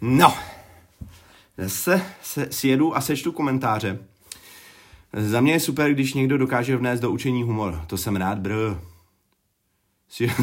No. 0.00 0.34
Zase 1.58 2.02
se, 2.22 2.48
sjedu 2.50 2.96
a 2.96 3.00
sečtu 3.00 3.32
komentáře. 3.32 3.98
Za 5.16 5.40
mě 5.40 5.52
je 5.52 5.60
super, 5.60 5.92
když 5.92 6.14
někdo 6.14 6.38
dokáže 6.38 6.76
vnést 6.76 7.00
do 7.00 7.10
učení 7.10 7.42
humor. 7.42 7.84
To 7.86 7.96
jsem 7.96 8.16
rád, 8.16 8.38
br. 8.38 8.52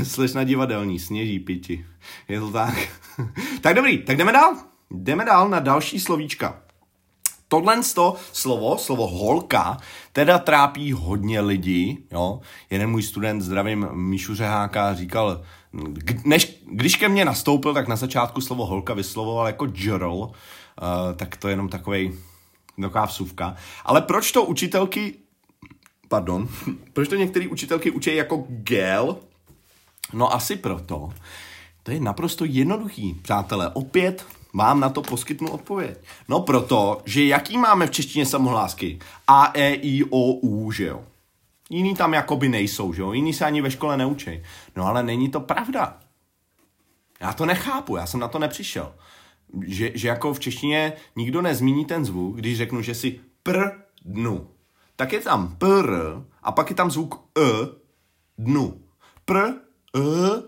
Slečna 0.04 0.44
divadelní, 0.44 1.00
sněží 1.00 1.40
piti. 1.40 1.86
Je 2.28 2.40
to 2.40 2.52
tak. 2.52 2.76
tak 3.62 3.76
dobrý, 3.76 3.98
tak 3.98 4.18
jdeme 4.18 4.32
dál. 4.32 4.56
Jdeme 4.92 5.26
dál 5.26 5.50
na 5.50 5.60
další 5.60 6.00
slovíčka. 6.00 6.60
Tohle 7.48 7.82
to 7.96 8.16
slovo, 8.32 8.78
slovo 8.78 9.08
holka, 9.08 9.78
teda 10.12 10.40
trápí 10.40 10.92
hodně 10.92 11.42
lidí. 11.42 12.06
Jo? 12.12 12.42
Jeden 12.70 12.90
můj 12.90 13.04
student, 13.04 13.42
zdravím 13.42 13.88
Míšu 13.92 14.36
Řeháka, 14.36 14.94
říkal, 14.94 15.44
než, 16.26 16.64
když 16.72 16.96
ke 16.96 17.10
mně 17.10 17.26
nastoupil, 17.26 17.74
tak 17.74 17.88
na 17.88 17.96
začátku 17.96 18.42
slovo 18.42 18.66
holka 18.66 18.94
vyslovoval 18.94 19.48
jako 19.48 19.66
girl, 19.66 20.14
uh, 20.14 20.32
tak 21.16 21.38
to 21.38 21.48
je 21.48 21.52
jenom 21.52 21.70
takovej 21.70 22.14
taková 22.82 23.06
vsuvka. 23.06 23.56
Ale 23.86 24.02
proč 24.02 24.32
to 24.32 24.46
učitelky, 24.46 25.14
pardon, 26.08 26.48
proč 26.94 27.10
to 27.10 27.16
některé 27.16 27.48
učitelky 27.48 27.92
učí 27.92 28.16
jako 28.16 28.46
girl? 28.48 29.18
No 30.14 30.34
asi 30.34 30.56
proto. 30.56 31.14
To 31.84 31.92
je 31.92 32.00
naprosto 32.00 32.46
jednoduchý, 32.46 33.14
přátelé. 33.14 33.70
Opět 33.74 34.26
vám 34.54 34.80
na 34.80 34.90
to 34.90 35.02
poskytnu 35.02 35.50
odpověď. 35.52 35.98
No 36.28 36.40
proto, 36.40 37.02
že 37.06 37.26
jaký 37.26 37.58
máme 37.58 37.88
v 37.88 37.92
češtině 37.92 38.26
samohlásky? 38.26 39.00
A, 39.28 39.52
E, 39.54 39.74
I, 39.74 40.04
O, 40.04 40.34
U, 40.34 40.72
že 40.72 40.86
jo? 40.86 41.04
Jiný 41.70 41.96
tam 41.96 42.14
jakoby 42.14 42.50
nejsou, 42.50 42.94
že 42.94 43.02
jo? 43.02 43.14
Jiný 43.14 43.34
se 43.34 43.46
ani 43.46 43.62
ve 43.62 43.72
škole 43.72 43.98
neučí. 43.98 44.44
No 44.76 44.86
ale 44.86 45.04
není 45.04 45.30
to 45.30 45.40
pravda. 45.40 45.98
Já 47.20 47.34
to 47.34 47.46
nechápu, 47.46 47.96
já 47.96 48.06
jsem 48.06 48.20
na 48.20 48.28
to 48.28 48.40
nepřišel. 48.40 48.94
Že, 49.62 49.92
že 49.94 50.08
jako 50.08 50.34
v 50.34 50.40
češtině 50.40 50.94
nikdo 51.16 51.42
nezmíní 51.42 51.86
ten 51.86 52.06
zvuk, 52.06 52.36
když 52.36 52.58
řeknu, 52.58 52.82
že 52.82 52.96
si 52.96 53.20
pr 53.44 53.70
dnu. 54.06 54.48
Tak 54.96 55.14
je 55.14 55.20
tam 55.20 55.56
pr 55.58 55.94
a 56.44 56.52
pak 56.52 56.70
je 56.70 56.76
tam 56.76 56.92
zvuk 56.92 57.16
e 57.38 57.68
dnu. 58.38 58.82
Pr 59.26 59.40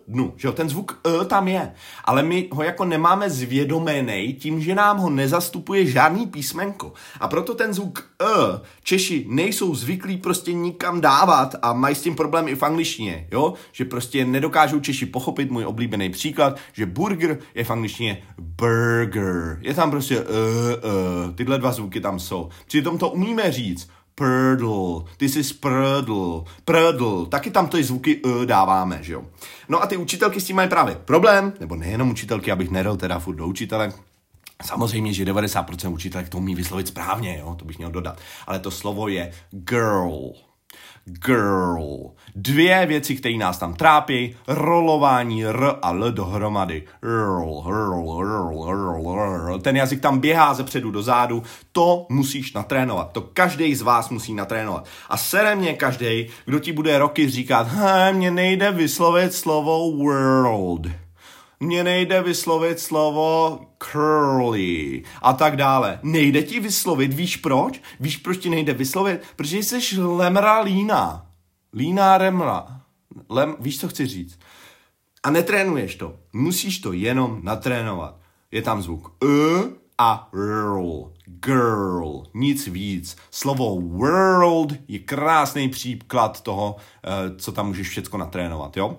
dnu, 0.08 0.34
že 0.38 0.48
jo, 0.48 0.52
ten 0.52 0.70
zvuk 0.70 1.00
e 1.08 1.26
tam 1.26 1.48
je, 1.48 1.74
ale 2.06 2.24
my 2.24 2.50
ho 2.52 2.64
jako 2.64 2.86
nemáme 2.86 3.30
zvědomený 3.30 4.34
tím, 4.34 4.62
že 4.62 4.76
nám 4.76 4.98
ho 4.98 5.10
nezastupuje 5.10 5.86
žádný 5.86 6.28
písmenko. 6.28 6.94
A 7.20 7.28
proto 7.28 7.56
ten 7.56 7.74
zvuk 7.74 8.04
e 8.22 8.60
Češi 8.84 9.26
nejsou 9.30 9.76
zvyklí 9.76 10.18
prostě 10.18 10.54
nikam 10.54 11.02
dávat 11.02 11.56
a 11.62 11.74
mají 11.74 11.96
s 11.96 12.02
tím 12.02 12.16
problém 12.16 12.48
i 12.48 12.56
v 12.56 12.64
angličtině, 12.64 13.28
jo, 13.32 13.54
že 13.72 13.86
prostě 13.86 14.26
nedokážou 14.26 14.80
Češi 14.80 15.06
pochopit 15.06 15.52
můj 15.52 15.66
oblíbený 15.66 16.10
příklad, 16.10 16.58
že 16.74 16.86
burger 16.86 17.38
je 17.56 17.64
v 17.64 17.72
angličtině 17.72 18.24
burger. 18.40 19.60
Je 19.62 19.74
tam 19.74 19.92
prostě 19.92 20.18
e, 20.18 20.22
e, 20.22 21.34
tyhle 21.34 21.58
dva 21.58 21.72
zvuky 21.72 22.02
tam 22.02 22.20
jsou. 22.20 22.50
Přitom 22.68 22.98
to 22.98 23.10
umíme 23.10 23.52
říct, 23.52 23.90
Purdle, 24.16 25.04
this 25.18 25.36
is 25.36 25.54
purdle, 25.54 26.44
purdle, 26.66 27.26
taky 27.30 27.52
tam 27.52 27.68
ty 27.68 27.84
zvuky 27.84 28.22
uh, 28.22 28.46
dáváme, 28.46 29.04
že 29.04 29.14
jo. 29.14 29.26
No 29.70 29.84
a 29.84 29.88
ty 29.88 29.98
učitelky 29.98 30.42
s 30.42 30.46
tím 30.46 30.56
mají 30.56 30.70
právě 30.70 30.96
problém, 30.96 31.54
nebo 31.60 31.76
nejenom 31.76 32.10
učitelky, 32.12 32.52
abych 32.52 32.72
nedal 32.72 32.98
teda 32.98 33.20
furt 33.20 33.36
do 33.36 33.48
učitele, 33.48 33.94
Samozřejmě, 34.64 35.14
že 35.14 35.26
90% 35.26 35.94
učitelek 35.94 36.30
to 36.30 36.38
umí 36.38 36.56
vyslovit 36.56 36.88
správně, 36.88 37.38
jo, 37.40 37.56
to 37.60 37.66
bych 37.66 37.78
měl 37.78 37.92
dodat. 37.92 38.20
Ale 38.48 38.60
to 38.60 38.72
slovo 38.72 39.08
je 39.08 39.32
girl 39.52 40.32
girl. 41.06 42.12
Dvě 42.36 42.86
věci, 42.86 43.16
které 43.16 43.38
nás 43.38 43.58
tam 43.58 43.74
trápí, 43.74 44.36
rolování 44.48 45.46
r 45.46 45.76
a 45.82 45.90
l 45.90 46.12
dohromady. 46.12 46.84
Rl, 47.02 47.64
rl, 47.68 48.20
rl, 48.22 48.66
rl, 48.66 49.16
rl. 49.16 49.60
Ten 49.60 49.78
jazyk 49.78 50.02
tam 50.02 50.20
běhá 50.20 50.54
ze 50.54 50.64
předu 50.64 50.92
do 50.92 51.04
zádu, 51.04 51.44
to 51.72 52.06
musíš 52.10 52.54
natrénovat. 52.54 53.12
To 53.12 53.22
každý 53.22 53.76
z 53.76 53.82
vás 53.82 54.10
musí 54.10 54.34
natrénovat. 54.34 54.86
A 55.10 55.18
sere 55.18 55.56
mě 55.56 55.74
každý, 55.74 56.28
kdo 56.46 56.60
ti 56.60 56.72
bude 56.72 57.00
roky 57.00 57.30
říkat, 57.30 57.68
mně 58.12 58.32
nejde 58.32 58.72
vyslovit 58.72 59.34
slovo 59.34 59.92
world 59.92 61.05
mně 61.60 61.84
nejde 61.84 62.22
vyslovit 62.22 62.80
slovo 62.80 63.60
curly 63.78 65.04
a 65.22 65.34
tak 65.34 65.56
dále. 65.56 66.00
Nejde 66.04 66.44
ti 66.44 66.60
vyslovit, 66.60 67.14
víš 67.14 67.38
proč? 67.38 67.82
Víš, 68.00 68.18
proč 68.18 68.38
ti 68.38 68.50
nejde 68.50 68.74
vyslovit? 68.74 69.22
Protože 69.36 69.58
jsi 69.58 70.02
lemra 70.02 70.62
lína. 70.62 71.26
Lína 71.74 72.18
remra. 72.18 72.82
Lem, 73.30 73.56
víš, 73.60 73.80
co 73.80 73.88
chci 73.88 74.06
říct? 74.06 74.40
A 75.24 75.32
netrénuješ 75.32 75.96
to. 75.96 76.16
Musíš 76.34 76.80
to 76.80 76.94
jenom 76.94 77.40
natrénovat. 77.44 78.20
Je 78.52 78.62
tam 78.62 78.82
zvuk 78.82 79.12
e 79.24 79.70
a 79.98 80.30
girl. 80.32 81.12
Girl. 81.26 82.24
Nic 82.34 82.68
víc. 82.68 83.18
Slovo 83.32 83.82
world 83.82 84.74
je 84.88 85.00
krásný 85.00 85.70
příklad 85.70 86.42
toho, 86.42 86.76
eh, 87.04 87.36
co 87.38 87.52
tam 87.52 87.68
můžeš 87.68 87.90
všechno 87.90 88.20
natrénovat, 88.20 88.78
jo? 88.78 88.98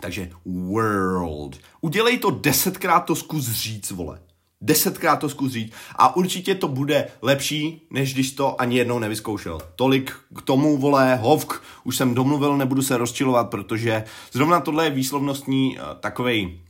Takže 0.00 0.30
world. 0.44 1.56
Udělej 1.80 2.18
to 2.18 2.30
desetkrát 2.30 3.04
to 3.04 3.14
zkus 3.14 3.50
říct, 3.50 3.90
vole. 3.90 4.20
Desetkrát 4.60 5.20
to 5.20 5.28
zkus 5.28 5.52
říct 5.52 5.72
a 5.96 6.16
určitě 6.16 6.54
to 6.54 6.68
bude 6.68 7.08
lepší, 7.22 7.86
než 7.90 8.14
když 8.14 8.32
to 8.32 8.60
ani 8.60 8.76
jednou 8.76 8.98
nevyzkoušel. 8.98 9.60
Tolik 9.76 10.12
k 10.36 10.42
tomu, 10.42 10.78
vole, 10.78 11.16
hovk, 11.16 11.62
už 11.84 11.96
jsem 11.96 12.14
domluvil, 12.14 12.56
nebudu 12.56 12.82
se 12.82 12.96
rozčilovat, 12.96 13.50
protože 13.50 14.04
zrovna 14.32 14.60
tohle 14.60 14.84
je 14.84 14.90
výslovnostní 14.90 15.78
uh, 15.78 15.84
takovej, 16.00 16.60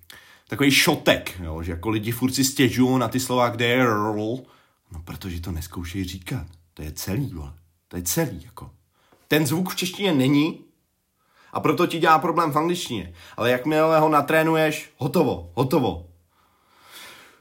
takový 0.49 0.71
šotek, 0.71 1.41
jo, 1.45 1.63
že 1.63 1.73
jako 1.73 1.91
lidi 1.91 2.13
furt 2.13 2.33
si 2.33 2.45
stěžují 2.45 2.99
na 2.99 3.09
ty 3.09 3.21
slova, 3.21 3.49
kde 3.49 3.67
je 3.67 3.85
rl, 3.85 4.39
no 4.93 5.01
protože 5.05 5.41
to 5.41 5.53
neskoušej 5.53 6.05
říkat. 6.05 6.47
To 6.75 6.83
je 6.83 6.93
celý, 6.93 7.35
vole. 7.35 7.53
To 7.89 7.97
je 7.97 8.03
celý, 8.03 8.43
jako. 8.45 8.71
Ten 9.29 9.47
zvuk 9.47 9.71
v 9.71 9.77
češtině 9.77 10.13
není, 10.13 10.65
a 11.53 11.61
proto 11.61 11.87
ti 11.87 11.99
dělá 11.99 12.19
problém 12.19 12.53
v 12.53 12.59
angličtině. 12.59 13.13
Ale 13.37 13.51
jakmile 13.51 14.01
ho 14.01 14.09
natrénuješ, 14.09 14.91
hotovo, 14.97 15.51
hotovo. 15.55 16.08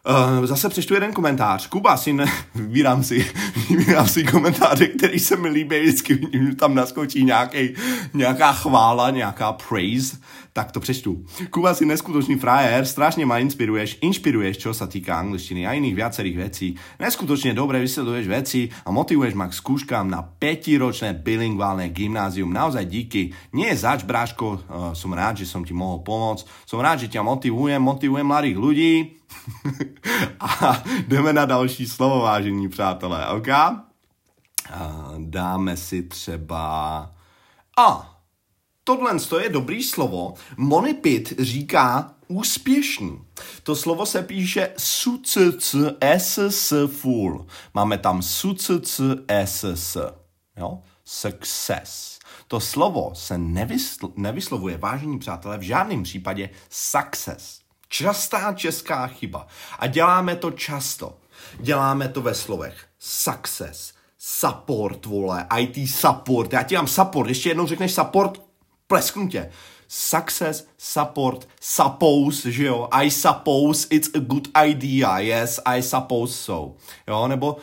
Uh, 0.08 0.46
zase 0.46 0.70
přečtu 0.70 0.93
jeden 0.93 1.13
komentář. 1.13 1.67
Kuba 1.67 1.98
si 1.98 2.13
ne... 2.13 2.26
Vybírám 2.56 3.04
si, 3.04 3.26
vybírám 3.70 4.08
si 4.08 4.24
komentáře, 4.24 4.88
který 4.88 5.20
se 5.20 5.36
mi 5.36 5.50
líbí, 5.50 5.80
vždycky 5.80 6.20
tam 6.60 6.76
naskočí 6.76 7.24
nějaký, 7.24 7.74
nějaká 8.13 8.54
chvála, 8.54 9.10
nějaká 9.10 9.54
praise 9.54 10.17
tak 10.58 10.72
to 10.72 10.80
přečtu. 10.80 11.26
Kuba 11.50 11.74
si 11.74 11.86
neskutečný 11.86 12.36
frajer, 12.36 12.86
strašně 12.86 13.26
ma 13.26 13.38
inspiruješ, 13.38 14.02
inšpiruješ, 14.02 14.58
čo 14.58 14.74
sa 14.74 14.89
týka 14.89 15.13
angličtiny 15.13 15.70
a 15.70 15.78
iných 15.78 15.93
viacerých 15.93 16.38
vecí. 16.38 16.67
Neskutočne 16.98 17.54
dobre 17.54 17.78
vysleduješ 17.78 18.26
veci 18.26 18.65
a 18.65 18.89
motivuješ 18.89 19.38
ma 19.38 19.46
k 19.46 19.54
skúškám 19.54 20.10
na 20.10 20.26
5-ročné 20.26 21.13
bilingválne 21.22 21.93
gymnázium. 21.93 22.50
Naozaj 22.50 22.89
díky. 22.89 23.38
Nie 23.54 23.78
je 23.78 23.86
zač, 23.86 24.02
bráško, 24.02 24.48
uh, 24.50 24.60
som 24.98 25.13
rád, 25.13 25.38
že 25.38 25.46
som 25.46 25.62
ti 25.62 25.78
mohol 25.78 26.02
pomôcť. 26.02 26.50
Som 26.65 26.82
rád, 26.82 27.06
že 27.06 27.13
ťa 27.13 27.22
motivujem, 27.22 27.78
motivujem 27.78 28.26
mladých 28.26 28.58
ľudí. 28.58 28.93
a 30.39 30.83
jdeme 31.07 31.33
na 31.33 31.45
další 31.45 31.87
slovo, 31.87 32.19
vážení 32.19 32.69
přátelé, 32.69 33.27
ok? 33.27 33.47
Dáme 35.17 35.77
si 35.77 36.03
třeba... 36.03 36.97
A, 37.77 38.19
tohle 38.83 39.19
je 39.39 39.49
dobrý 39.49 39.83
slovo. 39.83 40.33
Monipit 40.57 41.33
říká 41.39 42.13
úspěšný. 42.27 43.21
To 43.63 43.75
slovo 43.75 44.05
se 44.05 44.23
píše 44.23 44.73
full. 46.87 47.47
Máme 47.73 47.97
tam 47.97 48.21
success. 48.21 49.97
Jo? 50.57 50.81
Success. 51.05 52.19
To 52.47 52.59
slovo 52.59 53.11
se 53.13 53.37
nevysl- 53.37 54.13
nevyslovuje, 54.15 54.77
vážení 54.77 55.19
přátelé, 55.19 55.57
v 55.57 55.61
žádném 55.61 56.03
případě 56.03 56.49
success. 56.69 57.59
Častá 57.89 58.54
česká 58.54 59.08
chyba. 59.08 59.47
A 59.80 59.88
děláme 59.88 60.36
to 60.36 60.52
často. 60.52 61.17
Děláme 61.60 62.08
to 62.08 62.21
ve 62.21 62.34
slovech 62.34 62.86
success, 63.00 63.93
support, 64.17 65.06
vole, 65.06 65.47
IT 65.60 65.89
support. 65.89 66.54
Já 66.54 66.63
ti 66.63 66.76
dám 66.76 66.88
support, 66.88 67.30
ještě 67.30 67.50
jednou 67.50 67.67
řekneš 67.67 67.93
support, 67.93 68.41
plesknutě. 68.88 69.52
Success, 69.88 70.67
support, 70.78 71.47
suppose, 71.62 72.52
že 72.52 72.65
jo, 72.65 72.88
I 72.91 73.12
suppose 73.12 73.88
it's 73.89 74.10
a 74.15 74.19
good 74.19 74.47
idea, 74.65 75.19
yes, 75.19 75.60
I 75.65 75.82
suppose 75.82 76.34
so, 76.34 76.76
jo, 77.08 77.28
nebo 77.28 77.58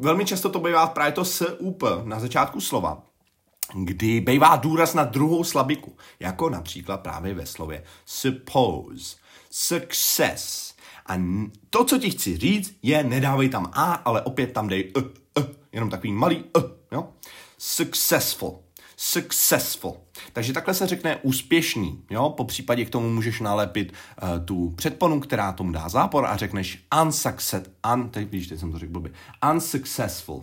velmi 0.00 0.24
často 0.24 0.48
to 0.48 0.60
bývá 0.60 0.86
právě 0.86 1.12
to 1.12 1.24
s 1.24 1.56
up 1.58 1.82
na 2.04 2.20
začátku 2.20 2.60
slova, 2.60 3.02
kdy 3.74 4.20
bývá 4.20 4.56
důraz 4.56 4.94
na 4.94 5.04
druhou 5.04 5.44
slabiku, 5.44 5.96
jako 6.20 6.50
například 6.50 7.00
právě 7.00 7.34
ve 7.34 7.46
slově 7.46 7.84
suppose, 8.06 9.16
success. 9.56 10.74
A 11.06 11.22
to, 11.70 11.84
co 11.84 11.98
ti 11.98 12.10
chci 12.10 12.36
říct, 12.36 12.76
je 12.82 13.04
nedávej 13.04 13.48
tam 13.48 13.70
a, 13.72 13.92
ale 13.92 14.22
opět 14.22 14.52
tam 14.52 14.68
dej 14.68 14.92
uh, 14.96 15.02
uh, 15.38 15.44
jenom 15.72 15.90
takový 15.90 16.12
malý 16.12 16.44
uh, 16.56 16.62
jo. 16.92 17.08
Successful 17.58 18.58
successful. 18.96 19.96
Takže 20.32 20.52
takhle 20.52 20.74
se 20.74 20.86
řekne 20.86 21.16
úspěšný, 21.16 22.04
jo? 22.10 22.30
Po 22.30 22.44
případě 22.44 22.84
k 22.84 22.90
tomu 22.90 23.10
můžeš 23.10 23.40
nalepit 23.40 23.92
uh, 23.92 24.44
tu 24.44 24.70
předponu, 24.70 25.20
která 25.20 25.52
tomu 25.52 25.72
dá 25.72 25.88
zápor 25.88 26.26
a 26.26 26.36
řekneš 26.36 26.84
unsuccess, 27.02 27.68
un, 27.94 28.08
teď 28.08 28.30
víš, 28.30 28.46
teď 28.46 28.60
jsem 28.60 28.72
to 28.72 28.78
řekl 28.78 28.92
blbě, 28.92 29.12
unsuccessful. 29.52 30.42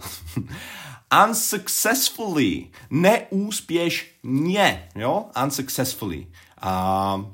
unsuccessfully, 1.28 2.68
neúspěšně, 2.90 4.90
jo? 4.96 5.26
Unsuccessfully. 5.44 6.28
Uh, 6.66 7.26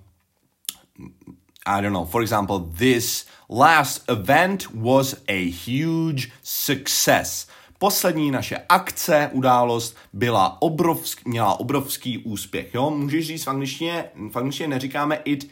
I 1.77 1.81
don't 1.81 1.93
know, 1.93 2.05
for 2.05 2.21
example, 2.21 2.59
this 2.77 3.25
last 3.49 4.09
event 4.09 4.67
was 4.73 5.15
a 5.27 5.51
huge 5.65 6.31
success 6.43 7.47
poslední 7.79 8.31
naše 8.31 8.57
akce, 8.69 9.29
událost 9.33 9.97
byla 10.13 10.61
obrovský, 10.61 11.29
měla 11.29 11.59
obrovský 11.59 12.17
úspěch. 12.17 12.73
Jo? 12.73 12.89
Můžeš 12.89 13.27
říct 13.27 13.43
v 13.43 13.49
angličtině, 13.49 14.05
v 14.31 14.35
angličtině 14.35 14.67
neříkáme 14.67 15.15
it, 15.15 15.51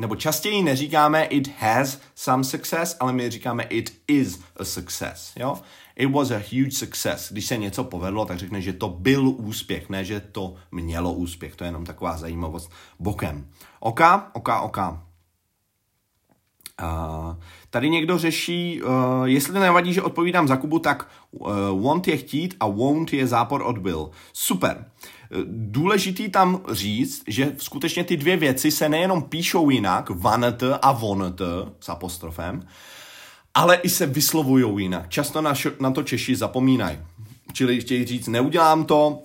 nebo 0.00 0.16
častěji 0.16 0.62
neříkáme 0.62 1.24
it 1.24 1.48
has 1.58 2.00
some 2.14 2.44
success, 2.44 2.96
ale 3.00 3.12
my 3.12 3.30
říkáme 3.30 3.62
it 3.62 3.92
is 4.08 4.40
a 4.56 4.64
success. 4.64 5.32
Jo? 5.36 5.58
It 5.96 6.10
was 6.10 6.30
a 6.30 6.42
huge 6.52 6.70
success. 6.70 7.32
Když 7.32 7.46
se 7.46 7.56
něco 7.56 7.84
povedlo, 7.84 8.24
tak 8.24 8.38
řekne, 8.38 8.60
že 8.60 8.72
to 8.72 8.88
byl 8.88 9.28
úspěch, 9.28 9.88
ne, 9.88 10.04
že 10.04 10.20
to 10.20 10.54
mělo 10.72 11.12
úspěch. 11.12 11.56
To 11.56 11.64
je 11.64 11.68
jenom 11.68 11.84
taková 11.84 12.16
zajímavost 12.16 12.72
bokem. 12.98 13.46
Oka, 13.80 14.30
oka, 14.32 14.60
oka. 14.60 15.02
Uh, 16.82 17.36
tady 17.70 17.90
někdo 17.90 18.18
řeší, 18.18 18.82
uh, 18.82 18.92
jestli 19.24 19.60
nevadí, 19.60 19.92
že 19.92 20.02
odpovídám 20.02 20.48
za 20.48 20.56
Kubu, 20.56 20.78
tak 20.78 21.08
uh, 21.30 21.82
want 21.82 22.08
je 22.08 22.16
chtít 22.16 22.54
a 22.60 22.66
won't 22.66 23.12
je 23.12 23.26
zápor 23.26 23.62
od 23.62 23.78
will. 23.78 24.10
Super. 24.32 24.84
Důležitý 25.46 26.28
tam 26.28 26.60
říct, 26.70 27.22
že 27.26 27.52
skutečně 27.58 28.04
ty 28.04 28.16
dvě 28.16 28.36
věci 28.36 28.70
se 28.70 28.88
nejenom 28.88 29.22
píšou 29.22 29.70
jinak, 29.70 30.10
vanat 30.10 30.62
a 30.82 30.92
vonat 30.92 31.42
s 31.80 31.88
apostrofem, 31.88 32.66
ale 33.54 33.76
i 33.76 33.88
se 33.88 34.06
vyslovují 34.06 34.82
jinak. 34.82 35.08
Často 35.08 35.40
na, 35.40 35.54
na 35.80 35.90
to 35.90 36.02
Češi 36.02 36.36
zapomínají. 36.36 36.98
Čili 37.52 37.80
chtějí 37.80 38.04
říct, 38.04 38.28
neudělám 38.28 38.84
to, 38.84 39.22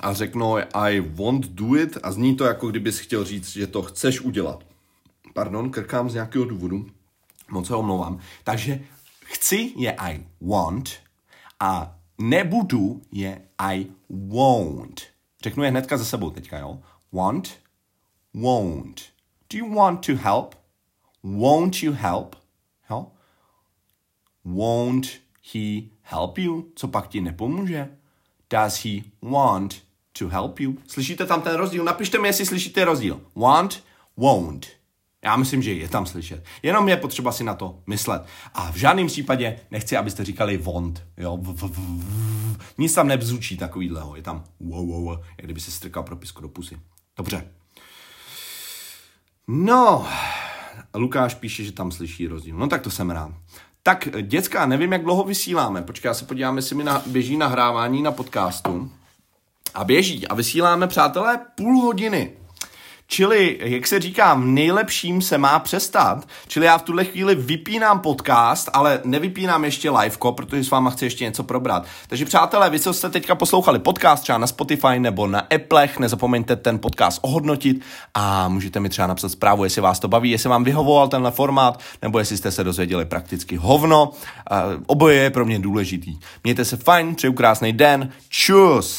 a 0.00 0.12
řeknou 0.12 0.56
I 0.72 1.00
won't 1.00 1.46
do 1.46 1.76
it 1.76 1.98
a 2.02 2.12
zní 2.12 2.36
to 2.36 2.44
jako 2.44 2.68
kdybys 2.68 2.98
chtěl 2.98 3.24
říct, 3.24 3.52
že 3.52 3.66
to 3.66 3.82
chceš 3.82 4.20
udělat. 4.20 4.64
Pardon, 5.34 5.70
krkám 5.70 6.10
z 6.10 6.14
nějakého 6.14 6.44
důvodu, 6.44 6.86
moc 7.50 7.66
se 7.66 7.74
omlouvám. 7.74 8.18
Takže 8.44 8.80
chci 9.24 9.72
je 9.76 9.92
I 9.92 10.26
want 10.40 10.90
a 11.60 11.96
nebudu 12.18 13.02
je 13.12 13.42
I 13.58 13.86
won't. 14.08 15.02
Řeknu 15.42 15.62
je 15.62 15.70
hnedka 15.70 15.96
za 15.96 16.04
sebou 16.04 16.30
teďka, 16.30 16.58
jo? 16.58 16.78
Want, 17.12 17.58
won't. 18.34 19.00
Do 19.52 19.58
you 19.58 19.74
want 19.74 20.06
to 20.06 20.16
help? 20.16 20.54
Won't 21.22 21.82
you 21.82 21.92
help? 21.92 22.36
Jo? 22.90 23.06
Won't 24.44 25.06
he 25.52 25.82
help 26.02 26.38
you? 26.38 26.64
Co 26.74 26.88
pak 26.88 27.08
ti 27.08 27.20
nepomůže? 27.20 27.88
Does 28.50 28.84
he 28.84 29.02
want 29.22 29.82
to 30.18 30.28
help 30.28 30.60
you? 30.60 30.74
Slyšíte 30.86 31.26
tam 31.26 31.42
ten 31.42 31.54
rozdíl? 31.54 31.84
Napište 31.84 32.18
mi, 32.18 32.28
jestli 32.28 32.46
slyšíte 32.46 32.84
rozdíl. 32.84 33.20
Want, 33.36 33.82
won't. 34.16 34.79
Já 35.24 35.36
myslím, 35.36 35.62
že 35.62 35.72
je 35.72 35.88
tam 35.88 36.06
slyšet. 36.06 36.44
Jenom 36.62 36.88
je 36.88 36.96
potřeba 36.96 37.32
si 37.32 37.44
na 37.44 37.54
to 37.54 37.82
myslet. 37.86 38.22
A 38.54 38.72
v 38.72 38.76
žádném 38.76 39.06
případě 39.06 39.60
nechci, 39.70 39.96
abyste 39.96 40.24
říkali 40.24 40.56
want. 40.56 41.04
Jo? 41.16 41.36
V, 41.36 41.52
v, 41.52 41.62
v. 41.62 42.58
Nic 42.78 42.94
tam 42.94 43.08
nebzučí 43.08 43.56
takovýhleho. 43.56 44.16
Je 44.16 44.22
tam 44.22 44.44
wow, 44.60 44.86
wow, 44.86 45.04
wow, 45.04 45.18
jak 45.18 45.44
kdyby 45.44 45.60
se 45.60 45.70
strkal 45.70 46.02
propisku 46.02 46.42
do 46.42 46.48
pusy. 46.48 46.80
Dobře. 47.16 47.48
No, 49.48 50.06
Lukáš 50.94 51.34
píše, 51.34 51.64
že 51.64 51.72
tam 51.72 51.90
slyší 51.90 52.26
rozdíl. 52.26 52.56
No 52.56 52.66
tak 52.68 52.82
to 52.82 52.90
jsem 52.90 53.10
rád. 53.10 53.32
Tak, 53.82 54.08
děcka, 54.22 54.66
nevím, 54.66 54.92
jak 54.92 55.02
dlouho 55.02 55.24
vysíláme. 55.24 55.82
Počkej, 55.82 56.08
já 56.08 56.14
se 56.14 56.24
podívám, 56.24 56.56
jestli 56.56 56.76
mi 56.76 56.84
na, 56.84 57.02
běží 57.06 57.36
nahrávání 57.36 58.02
na 58.02 58.12
podcastu. 58.12 58.90
A 59.74 59.84
běží. 59.84 60.28
A 60.28 60.34
vysíláme, 60.34 60.86
přátelé, 60.86 61.40
půl 61.54 61.80
hodiny. 61.80 62.39
Čili, 63.12 63.58
jak 63.62 63.86
se 63.86 64.00
říká, 64.00 64.34
v 64.34 64.44
nejlepším 64.44 65.22
se 65.22 65.38
má 65.38 65.58
přestat. 65.58 66.28
Čili 66.48 66.66
já 66.66 66.78
v 66.78 66.82
tuhle 66.82 67.04
chvíli 67.04 67.34
vypínám 67.34 68.00
podcast, 68.00 68.70
ale 68.72 69.00
nevypínám 69.04 69.64
ještě 69.64 69.90
liveko, 69.90 70.32
protože 70.32 70.64
s 70.64 70.70
váma 70.70 70.90
chci 70.90 71.04
ještě 71.04 71.24
něco 71.24 71.42
probrat. 71.42 71.86
Takže 72.08 72.24
přátelé, 72.24 72.70
vy, 72.70 72.80
co 72.80 72.92
jste 72.92 73.10
teďka 73.10 73.34
poslouchali 73.34 73.78
podcast 73.78 74.22
třeba 74.22 74.38
na 74.38 74.46
Spotify 74.46 74.98
nebo 74.98 75.26
na 75.26 75.40
Applech, 75.40 75.98
nezapomeňte 75.98 76.56
ten 76.56 76.78
podcast 76.78 77.18
ohodnotit 77.22 77.80
a 78.14 78.48
můžete 78.48 78.80
mi 78.80 78.88
třeba 78.88 79.08
napsat 79.08 79.28
zprávu, 79.28 79.64
jestli 79.64 79.82
vás 79.82 79.98
to 79.98 80.08
baví, 80.08 80.30
jestli 80.30 80.48
vám 80.48 80.64
vyhovoval 80.64 81.08
tenhle 81.08 81.30
formát, 81.30 81.80
nebo 82.02 82.18
jestli 82.18 82.36
jste 82.36 82.50
se 82.50 82.64
dozvěděli 82.64 83.04
prakticky 83.04 83.56
hovno. 83.56 84.10
Oboje 84.86 85.22
je 85.22 85.30
pro 85.30 85.44
mě 85.44 85.58
důležitý. 85.58 86.18
Mějte 86.44 86.64
se 86.64 86.76
fajn, 86.76 87.14
přeju 87.14 87.32
krásný 87.32 87.72
den. 87.72 88.12
Čus! 88.28 88.98